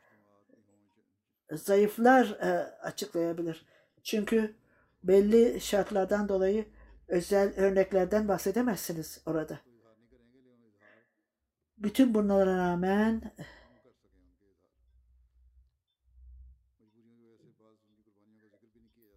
[1.50, 2.48] zayıflar e,
[2.82, 3.66] açıklayabilir.
[4.02, 4.54] Çünkü
[5.02, 6.66] belli şartlardan dolayı
[7.08, 9.60] özel örneklerden bahsedemezsiniz orada.
[11.78, 13.32] Bütün bunlara rağmen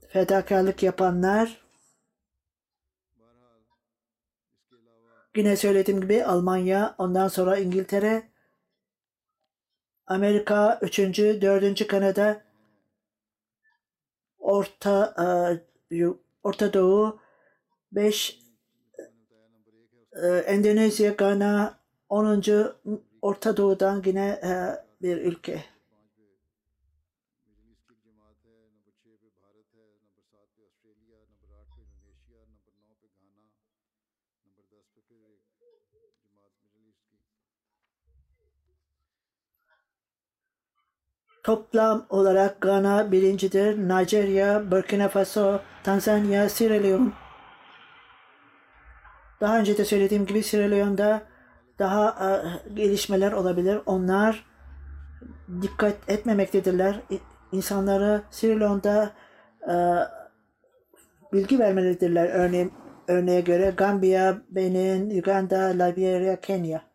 [0.08, 1.67] fedakarlık yapanlar
[5.38, 8.24] yine söylediğim gibi Almanya, ondan sonra İngiltere,
[10.08, 12.42] Amerika, üçüncü, dördüncü Kanada,
[14.40, 15.16] Orta
[15.92, 16.06] e,
[16.44, 17.20] Orta Doğu,
[17.92, 18.40] beş
[20.24, 21.80] e, Endonezya, Gana,
[22.10, 22.76] onuncu
[23.22, 24.52] Orta Doğu'dan yine e,
[25.02, 25.77] bir ülke.
[41.48, 43.78] Toplam olarak Gana birincidir.
[43.78, 47.12] Nijerya, Burkina Faso, Tanzanya, Sierra Leone.
[49.42, 51.22] Daha önce de söylediğim gibi Sierra Leone'da
[51.80, 52.30] daha e,
[52.74, 53.80] gelişmeler olabilir.
[53.86, 54.46] Onlar
[55.62, 57.02] dikkat etmemektedirler.
[57.12, 57.20] İ-
[57.52, 59.12] İnsanlara Sierra Leone'da
[59.70, 59.76] e,
[61.34, 62.30] bilgi vermelidirler.
[62.30, 62.74] Örneğin,
[63.08, 66.87] örneğe göre Gambiya, Benin, Uganda, Liberia, Kenya.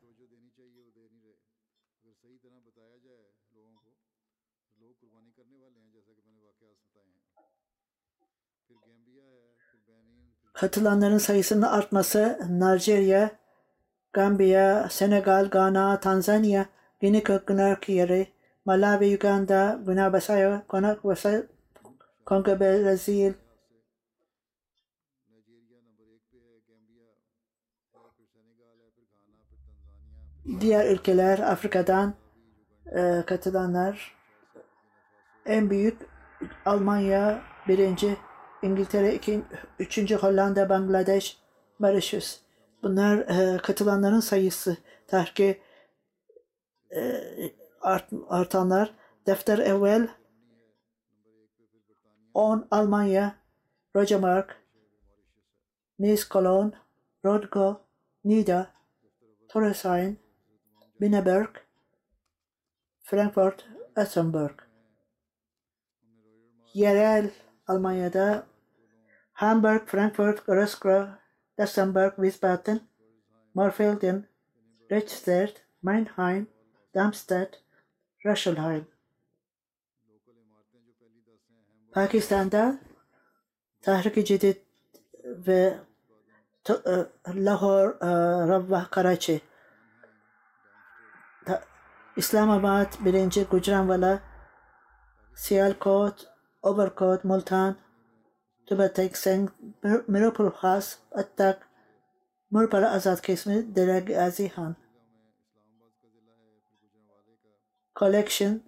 [10.62, 13.30] Katılanların sayısının artması Nijerya,
[14.12, 16.66] Gambiya, Senegal, Ghana, Tanzanya,
[17.00, 18.26] Guinea-Conakry,
[18.64, 20.96] Malawi, Uganda, Guinea-Bissau, Kongo,
[22.26, 23.34] Kongo, Brezilya,
[30.60, 32.14] diğer ülkeler Afrika'dan
[32.96, 34.14] e, katılanlar.
[35.46, 35.98] En büyük
[36.64, 38.16] Almanya birinci,
[38.62, 39.42] İngiltere iki,
[39.78, 41.38] üçüncü Hollanda, Bangladeş,
[41.78, 42.40] Mauritius.
[42.82, 44.76] Bunlar e, katılanların sayısı.
[45.06, 45.60] Tahki
[46.96, 47.22] e,
[47.80, 48.94] art, artanlar.
[49.26, 50.08] Defter evvel
[52.34, 53.34] 10 Almanya,
[53.96, 54.56] Rogemark,
[55.98, 56.72] Nice, Cologne,
[57.24, 57.80] Rodgo,
[58.24, 58.70] Nida,
[59.48, 60.18] Toresheim,
[61.00, 61.48] Bineberg,
[63.02, 64.60] Frankfurt, Essenberg.
[66.74, 67.30] Yerel
[67.66, 68.51] Almanya'da
[69.34, 71.18] Hamburg, Frankfurt, Roskilde,
[71.58, 72.80] Dessenberg, Wiesbaden,
[73.54, 74.26] Morfelden,
[74.90, 76.46] Rechtsted, Mannheim,
[76.94, 77.62] Darmstadt,
[78.24, 78.86] Röschelheim.
[81.92, 82.78] Pakistan'da
[83.82, 84.56] Tahrik-i Cedid
[85.24, 85.78] ve
[86.68, 88.06] e, Lahore, e,
[88.48, 89.40] Ravah, Karachi.
[92.16, 94.20] İslamabad, birinci Gujranwala,
[95.34, 96.26] Sialkot,
[96.62, 97.76] Overkot, Multan,
[98.78, 101.56] Mir- Mirpur Khas, Attak,
[102.50, 104.76] Murpara Azad kesimi Dera Gazi Han.
[107.94, 108.60] Collection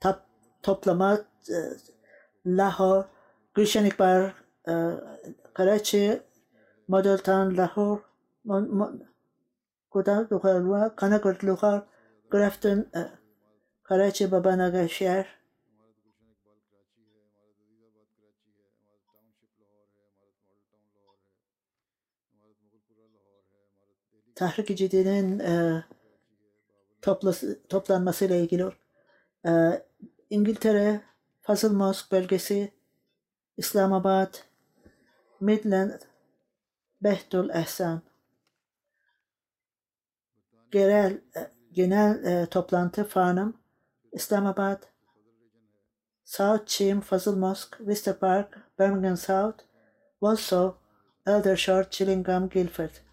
[0.00, 0.16] top,
[0.62, 1.56] toplama e,
[2.46, 3.06] Lahore,
[3.54, 4.34] Gülşen İkbar,
[4.68, 4.72] e,
[5.54, 6.22] Karachi,
[6.88, 8.00] Model Town, Lahore,
[8.44, 9.02] Mon- Mon-
[9.90, 11.82] Kuda, Lukharwa, Kanakur, Lukhar,
[12.30, 13.08] Grafton, e,
[13.82, 15.26] Karachi, Babanagar şehir,
[24.34, 25.84] Tahrik-i Cedi'nin e,
[27.02, 28.70] toplası, toplanmasıyla ilgili
[29.46, 29.82] e,
[30.30, 31.00] İngiltere,
[31.42, 32.72] Fazıl Mosk bölgesi,
[33.56, 34.34] İslamabad,
[35.40, 35.90] Midland,
[37.02, 38.02] Behtul Ehsan.
[40.70, 43.54] Genel, e, genel e, toplantı Farnham,
[44.12, 44.82] İslamabad,
[46.24, 49.58] South Cheam, Fazıl Mosk, Vista Park, Birmingham South,
[50.20, 50.72] Walsall,
[51.26, 53.03] Aldershot, Chillingham, Guildford.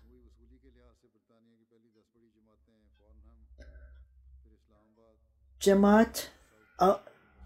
[5.62, 6.32] Cemaat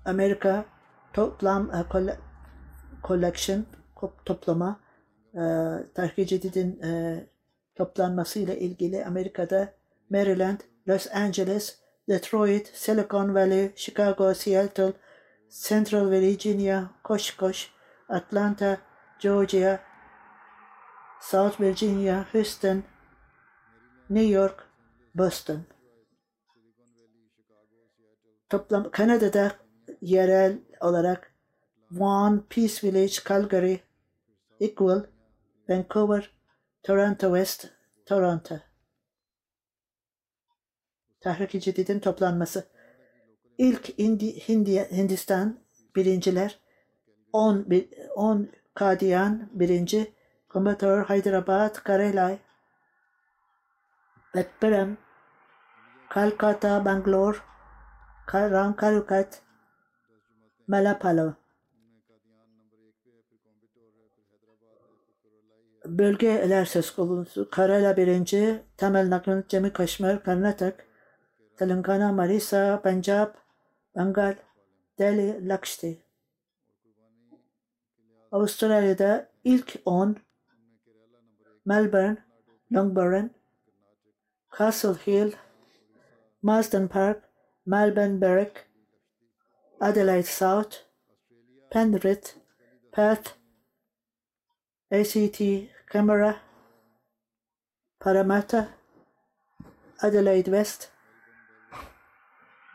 [0.05, 0.65] Amerika
[1.13, 1.85] toplam e,
[3.03, 3.65] collection
[4.25, 4.79] toplama
[5.33, 5.41] e,
[5.93, 7.23] Tahrik Cedid'in e,
[7.75, 9.73] toplanmasıyla ilgili Amerika'da
[10.09, 14.93] Maryland, Los Angeles, Detroit, Silicon Valley, Chicago, Seattle,
[15.49, 17.71] Central Virginia, Koşkoş,
[18.09, 18.77] Atlanta,
[19.19, 19.79] Georgia,
[21.21, 22.83] South Virginia, Houston,
[24.09, 24.63] New York,
[25.15, 25.74] Boston.
[28.55, 29.51] Toplam Kanada'da
[30.01, 31.33] yerel olarak
[31.91, 33.79] Vaughan, Peace Village, Calgary,
[34.59, 35.05] Equal,
[35.69, 36.31] Vancouver,
[36.83, 37.67] Toronto West,
[38.05, 38.55] Toronto.
[41.21, 42.67] Tahrik-i Cedid'in toplanması.
[43.57, 45.59] İlk Hindi, Hindi, Hindistan
[45.95, 46.59] birinciler
[47.33, 50.13] 10, bi- 10 Kadiyan birinci,
[50.49, 52.37] Coimbatore, Hyderabad, Karelay,
[54.35, 54.97] Bedbrem,
[56.13, 57.37] Calcutta, Bangalore,
[58.27, 59.41] Karan, Kalukat,
[60.67, 61.33] Malapalo.
[65.85, 67.49] Bölgeler söz konusu.
[67.49, 70.85] Kerala birinci, Tamil Nadu, Cemil Kaşmir, Karnatak,
[71.57, 73.33] Telangana, Marisa, Punjab,
[73.95, 74.35] Bengal,
[74.99, 76.01] Delhi, Lakshti.
[78.31, 80.17] Avustralya'da ilk 10
[81.65, 82.17] Melbourne,
[82.71, 83.29] Longburn,
[84.57, 85.31] Castle Hill,
[86.41, 87.24] Marsden Park,
[87.65, 88.67] Melbourne Berwick,
[89.81, 90.75] Adelaide South,
[91.71, 92.35] Penrith,
[92.91, 93.33] Perth,
[94.91, 95.41] ACT,
[95.91, 96.35] Canberra,
[97.99, 98.67] Parramatta,
[100.01, 100.91] Adelaide West.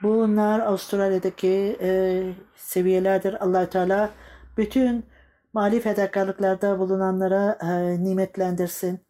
[0.02, 2.22] Bunlar Avustralya'daki e,
[2.56, 3.44] seviyelerdir.
[3.44, 4.10] allah Teala
[4.56, 5.06] bütün
[5.52, 9.09] mali fedakarlıklarda bulunanlara e, nimetlendirsin.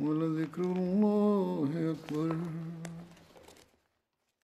[0.00, 2.36] ولذكر الله أكبر